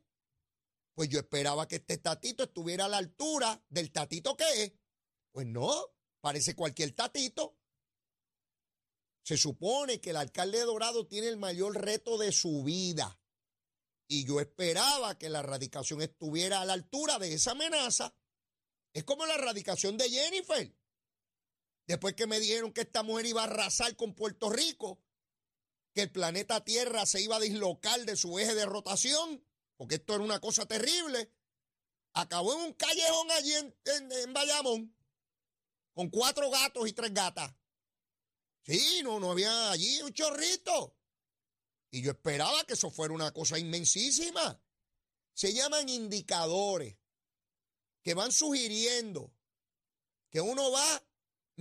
Pues 0.94 1.08
yo 1.08 1.20
esperaba 1.20 1.70
que 1.70 1.78
este 1.78 2.00
tatito 2.00 2.44
estuviera 2.44 2.84
a 2.84 2.90
la 2.90 2.98
altura 2.98 3.64
del 3.70 3.94
tatito 3.94 4.36
que 4.36 4.44
es. 4.62 4.74
Pues 5.32 5.48
no, 5.48 5.96
parece 6.20 6.54
cualquier 6.54 6.92
tatito. 6.92 7.58
Se 9.24 9.38
supone 9.38 10.02
que 10.02 10.10
el 10.10 10.18
alcalde 10.18 10.58
de 10.58 10.66
Dorado 10.66 11.08
tiene 11.08 11.30
el 11.30 11.38
mayor 11.38 11.80
reto 11.80 12.18
de 12.18 12.34
su 12.34 12.62
vida. 12.66 13.22
Y 14.06 14.26
yo 14.26 14.42
esperaba 14.42 15.18
que 15.18 15.30
la 15.30 15.40
erradicación 15.40 16.02
estuviera 16.02 16.60
a 16.60 16.66
la 16.66 16.74
altura 16.74 17.20
de 17.20 17.36
esa 17.36 17.52
amenaza. 17.52 18.14
Es 18.92 19.06
como 19.06 19.26
la 19.26 19.36
erradicación 19.36 19.98
de 19.98 20.10
Jennifer. 20.10 20.81
Después 21.88 22.14
que 22.14 22.28
me 22.28 22.40
dijeron 22.40 22.72
que 22.74 22.82
esta 22.82 23.04
mujer 23.04 23.26
iba 23.26 23.42
a 23.42 23.46
arrasar 23.46 23.96
con 23.96 24.14
Puerto 24.14 24.50
Rico, 24.50 25.02
que 25.94 26.04
el 26.04 26.12
planeta 26.12 26.64
Tierra 26.64 27.06
se 27.06 27.22
iba 27.22 27.36
a 27.36 27.42
dislocar 27.42 28.06
de 28.06 28.16
su 28.16 28.40
eje 28.40 28.56
de 28.56 28.66
rotación, 28.66 29.44
porque 29.78 29.96
esto 29.96 30.16
era 30.16 30.24
una 30.24 30.40
cosa 30.40 30.66
terrible, 30.66 31.34
acabó 32.14 32.54
en 32.54 32.62
un 32.62 32.74
callejón 32.74 33.32
allí 33.32 33.54
en, 33.54 33.76
en 34.12 34.34
Bayamón, 34.34 34.96
con 35.94 36.10
cuatro 36.10 36.50
gatos 36.50 36.88
y 36.88 36.94
tres 36.94 37.14
gatas. 37.14 37.54
Sí, 38.64 39.02
no, 39.04 39.20
no 39.20 39.32
había 39.32 39.72
allí 39.72 40.02
un 40.02 40.14
chorrito. 40.14 40.96
Y 41.90 42.02
yo 42.02 42.12
esperaba 42.12 42.64
que 42.64 42.74
eso 42.74 42.90
fuera 42.90 43.14
una 43.14 43.32
cosa 43.32 43.60
inmensísima. 43.60 44.62
Se 45.34 45.54
llaman 45.54 45.90
indicadores 45.90 46.98
que 48.02 48.14
van 48.14 48.32
sugiriendo 48.32 49.34
que 50.30 50.40
uno 50.40 50.72
va 50.72 51.04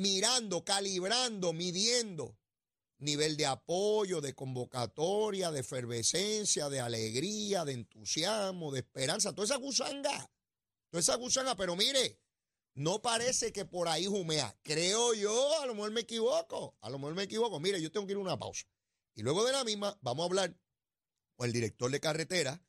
mirando, 0.00 0.64
calibrando, 0.64 1.52
midiendo 1.52 2.38
nivel 3.00 3.36
de 3.36 3.46
apoyo, 3.46 4.20
de 4.20 4.34
convocatoria, 4.34 5.50
de 5.50 5.60
efervescencia, 5.60 6.68
de 6.68 6.80
alegría, 6.80 7.64
de 7.64 7.72
entusiasmo, 7.72 8.72
de 8.72 8.80
esperanza, 8.80 9.34
toda 9.34 9.44
esa 9.46 9.56
gusanga, 9.56 10.30
toda 10.90 11.00
esa 11.00 11.16
gusanga, 11.16 11.54
pero 11.54 11.76
mire, 11.76 12.18
no 12.74 13.02
parece 13.02 13.52
que 13.52 13.64
por 13.64 13.88
ahí 13.88 14.06
jumea. 14.06 14.56
Creo 14.62 15.12
yo, 15.14 15.60
a 15.60 15.66
lo 15.66 15.74
mejor 15.74 15.92
me 15.92 16.00
equivoco, 16.00 16.76
a 16.80 16.90
lo 16.90 16.98
mejor 16.98 17.14
me 17.14 17.24
equivoco. 17.24 17.60
Mire, 17.60 17.80
yo 17.80 17.90
tengo 17.90 18.06
que 18.06 18.12
ir 18.12 18.18
a 18.18 18.22
una 18.22 18.38
pausa. 18.38 18.66
Y 19.14 19.22
luego 19.22 19.44
de 19.44 19.52
la 19.52 19.64
misma, 19.64 19.98
vamos 20.00 20.22
a 20.22 20.26
hablar 20.26 20.56
con 21.36 21.46
el 21.46 21.52
director 21.52 21.90
de 21.90 22.00
carretera, 22.00 22.62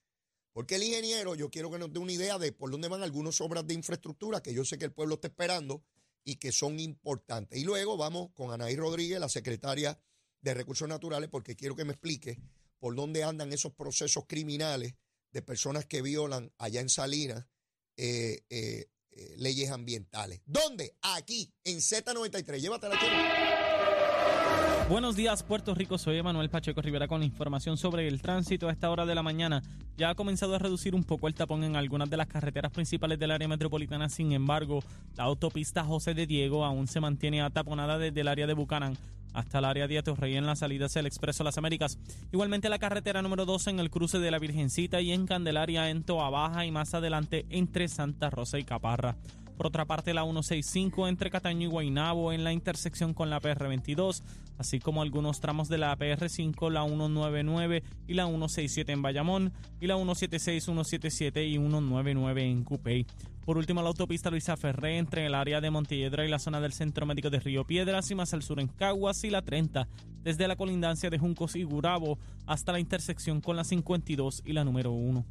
porque 0.53 0.75
el 0.75 0.83
ingeniero, 0.83 1.35
yo 1.35 1.49
quiero 1.49 1.71
que 1.71 1.77
nos 1.77 1.93
dé 1.93 1.99
una 1.99 2.11
idea 2.11 2.37
de 2.37 2.51
por 2.51 2.71
dónde 2.71 2.89
van 2.89 3.03
algunas 3.03 3.39
obras 3.39 3.65
de 3.67 3.73
infraestructura 3.73 4.41
que 4.41 4.53
yo 4.53 4.65
sé 4.65 4.77
que 4.77 4.85
el 4.85 4.93
pueblo 4.93 5.15
está 5.15 5.27
esperando 5.27 5.83
y 6.23 6.35
que 6.35 6.51
son 6.51 6.79
importantes. 6.79 7.59
Y 7.59 7.63
luego 7.63 7.97
vamos 7.97 8.31
con 8.33 8.51
Anaí 8.51 8.75
Rodríguez, 8.75 9.19
la 9.19 9.29
secretaria 9.29 9.99
de 10.41 10.53
Recursos 10.53 10.87
Naturales, 10.87 11.29
porque 11.29 11.55
quiero 11.55 11.75
que 11.75 11.85
me 11.85 11.93
explique 11.93 12.39
por 12.79 12.95
dónde 12.95 13.23
andan 13.23 13.53
esos 13.53 13.73
procesos 13.73 14.25
criminales 14.27 14.95
de 15.31 15.41
personas 15.41 15.85
que 15.85 16.01
violan 16.01 16.51
allá 16.57 16.81
en 16.81 16.89
Salinas 16.89 17.45
eh, 17.97 18.43
eh, 18.49 18.89
eh, 19.11 19.35
leyes 19.37 19.69
ambientales. 19.69 20.41
¿Dónde? 20.45 20.97
Aquí, 21.01 21.53
en 21.63 21.77
Z93. 21.77 22.59
Llévatela. 22.59 23.60
Buenos 24.91 25.15
días, 25.15 25.41
Puerto 25.41 25.73
Rico. 25.73 25.97
Soy 25.97 26.17
Emanuel 26.17 26.49
Pacheco 26.49 26.81
Rivera 26.81 27.07
con 27.07 27.23
información 27.23 27.77
sobre 27.77 28.09
el 28.09 28.21
tránsito. 28.21 28.67
A 28.67 28.73
esta 28.73 28.89
hora 28.89 29.05
de 29.05 29.15
la 29.15 29.23
mañana 29.23 29.63
ya 29.95 30.09
ha 30.09 30.15
comenzado 30.15 30.53
a 30.53 30.59
reducir 30.59 30.95
un 30.95 31.05
poco 31.05 31.29
el 31.29 31.33
tapón 31.33 31.63
en 31.63 31.77
algunas 31.77 32.09
de 32.09 32.17
las 32.17 32.27
carreteras 32.27 32.73
principales 32.73 33.17
del 33.17 33.31
área 33.31 33.47
metropolitana. 33.47 34.09
Sin 34.09 34.33
embargo, 34.33 34.83
la 35.15 35.23
autopista 35.23 35.85
José 35.85 36.13
de 36.13 36.27
Diego 36.27 36.65
aún 36.65 36.87
se 36.87 36.99
mantiene 36.99 37.41
ataponada 37.41 37.97
desde 37.99 38.19
el 38.19 38.27
área 38.27 38.47
de 38.47 38.53
Bucanán 38.53 38.97
hasta 39.31 39.59
el 39.59 39.65
área 39.65 39.87
de 39.87 39.97
Atorrey 39.97 40.35
en 40.35 40.45
la 40.45 40.57
salida 40.57 40.87
hacia 40.87 40.99
el 40.99 41.05
Expreso 41.05 41.45
Las 41.45 41.57
Américas. 41.57 41.97
Igualmente 42.33 42.67
la 42.67 42.77
carretera 42.77 43.21
número 43.21 43.45
12 43.45 43.69
en 43.69 43.79
el 43.79 43.91
cruce 43.91 44.19
de 44.19 44.29
la 44.29 44.39
Virgencita 44.39 44.99
y 44.99 45.13
en 45.13 45.25
Candelaria 45.25 45.89
en 45.89 46.03
Toa 46.03 46.29
Baja 46.29 46.65
y 46.65 46.71
más 46.71 46.93
adelante 46.93 47.45
entre 47.49 47.87
Santa 47.87 48.29
Rosa 48.29 48.59
y 48.59 48.65
Caparra. 48.65 49.15
Por 49.61 49.67
otra 49.67 49.85
parte, 49.85 50.15
la 50.15 50.23
165 50.23 51.07
entre 51.07 51.29
Cataño 51.29 51.67
y 51.67 51.69
Guaynabo 51.69 52.33
en 52.33 52.43
la 52.43 52.51
intersección 52.51 53.13
con 53.13 53.29
la 53.29 53.39
PR22, 53.39 54.23
así 54.57 54.79
como 54.79 55.03
algunos 55.03 55.39
tramos 55.39 55.69
de 55.69 55.77
la 55.77 55.95
PR5, 55.95 56.71
la 56.71 56.83
199 56.83 57.83
y 58.07 58.15
la 58.15 58.25
167 58.25 58.91
en 58.91 59.03
Bayamón, 59.03 59.53
y 59.79 59.85
la 59.85 59.97
176, 59.97 60.63
177 60.63 61.45
y 61.45 61.57
199 61.59 62.43
en 62.43 62.63
Cupey. 62.63 63.05
Por 63.45 63.59
último, 63.59 63.83
la 63.83 63.89
autopista 63.89 64.31
Luisa 64.31 64.57
Ferré 64.57 64.97
entre 64.97 65.27
el 65.27 65.35
área 65.35 65.61
de 65.61 65.69
Montelledra 65.69 66.25
y 66.25 66.29
la 66.29 66.39
zona 66.39 66.59
del 66.59 66.73
Centro 66.73 67.05
Médico 67.05 67.29
de 67.29 67.39
Río 67.39 67.63
Piedras 67.63 68.09
y 68.09 68.15
más 68.15 68.33
al 68.33 68.41
sur 68.41 68.59
en 68.59 68.67
Caguas 68.67 69.23
y 69.25 69.29
la 69.29 69.43
30, 69.43 69.87
desde 70.23 70.47
la 70.47 70.55
colindancia 70.55 71.11
de 71.11 71.19
Juncos 71.19 71.55
y 71.55 71.61
Gurabo 71.61 72.17
hasta 72.47 72.71
la 72.71 72.79
intersección 72.79 73.41
con 73.41 73.57
la 73.57 73.63
52 73.63 74.41
y 74.43 74.53
la 74.53 74.63
número 74.63 74.91
1. 74.91 75.23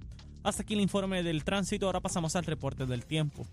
Hasta 0.44 0.62
aquí 0.62 0.74
el 0.74 0.82
informe 0.82 1.24
del 1.24 1.42
tránsito, 1.42 1.86
ahora 1.86 1.98
pasamos 1.98 2.36
al 2.36 2.44
reporte 2.44 2.86
del 2.86 3.04
tiempo. 3.04 3.44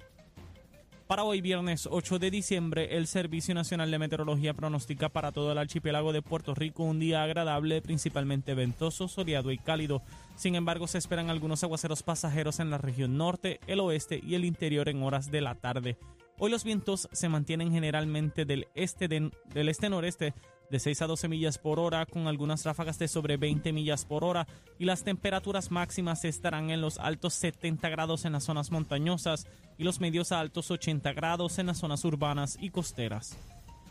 Para 1.08 1.24
hoy, 1.24 1.40
viernes 1.40 1.88
8 1.90 2.20
de 2.20 2.30
diciembre, 2.30 2.98
el 2.98 3.08
Servicio 3.08 3.56
Nacional 3.56 3.90
de 3.90 3.98
Meteorología 3.98 4.54
pronostica 4.54 5.08
para 5.08 5.32
todo 5.32 5.54
el 5.54 5.58
archipiélago 5.58 6.12
de 6.12 6.22
Puerto 6.22 6.54
Rico 6.54 6.84
un 6.84 7.00
día 7.00 7.24
agradable, 7.24 7.82
principalmente 7.82 8.56
ventoso, 8.56 9.08
soleado 9.08 9.54
y 9.54 9.58
cálido. 9.58 10.02
Sin 10.36 10.56
embargo, 10.56 10.86
se 10.86 10.98
esperan 10.98 11.30
algunos 11.30 11.64
aguaceros 11.64 12.04
pasajeros 12.04 12.60
en 12.60 12.72
la 12.72 12.78
región 12.78 13.16
norte, 13.16 13.62
el 13.68 13.80
oeste 13.80 14.20
y 14.22 14.36
el 14.36 14.44
interior 14.44 14.90
en 14.90 15.02
horas 15.02 15.32
de 15.32 15.40
la 15.40 15.56
tarde. 15.56 15.98
Hoy 16.40 16.52
los 16.52 16.66
vientos 16.66 17.08
se 17.14 17.30
mantienen 17.30 17.72
generalmente 17.72 18.44
del 18.44 18.68
este, 18.76 19.08
del 19.08 19.70
este 19.70 19.90
noreste 19.90 20.34
de 20.70 20.80
6 20.80 21.02
a 21.02 21.08
12 21.08 21.28
millas 21.28 21.58
por 21.58 21.80
hora, 21.80 22.06
con 22.06 22.28
algunas 22.28 22.66
ráfagas 22.66 23.00
de 23.00 23.08
sobre 23.08 23.38
20 23.38 23.74
millas 23.74 24.06
por 24.06 24.24
hora, 24.24 24.48
y 24.80 24.86
las 24.86 25.04
temperaturas 25.04 25.72
máximas 25.72 26.26
estarán 26.26 26.70
en 26.70 26.82
los 26.82 26.98
altos 27.00 27.34
70 27.36 27.90
grados 27.90 28.26
en 28.26 28.34
las 28.34 28.44
zonas 28.44 28.72
montañosas 28.72 29.48
y 29.78 29.84
los 29.84 30.00
medios 30.00 30.32
a 30.32 30.40
altos 30.40 30.72
80 30.72 31.14
grados 31.14 31.60
en 31.60 31.68
las 31.68 31.78
zonas 31.78 32.04
urbanas 32.06 32.58
y 32.60 32.70
costeras. 32.70 33.38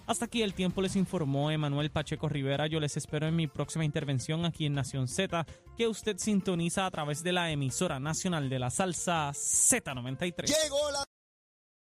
Hasta 0.07 0.27
aquí 0.27 0.43
el 0.43 0.55
tiempo 0.55 0.83
les 0.83 0.95
informó 0.95 1.51
Emanuel 1.51 1.91
Pacheco 1.91 2.29
Rivera. 2.29 2.69
Yo 2.69 2.79
les 2.79 2.97
espero 2.97 3.27
en 3.27 3.35
mi 3.35 3.49
próxima 3.49 3.85
intervención 3.85 4.45
aquí 4.45 4.67
en 4.67 4.75
Nación 4.75 5.09
Z, 5.09 5.45
que 5.77 5.89
usted 5.89 6.17
sintoniza 6.19 6.87
a 6.87 6.91
través 6.93 7.25
de 7.25 7.33
la 7.33 7.51
emisora 7.51 7.99
nacional 7.99 8.49
de 8.49 8.61
la 8.61 8.71
salsa 8.71 9.31
Z93. 9.31 10.47
Llegó 10.47 10.91
la 10.93 11.05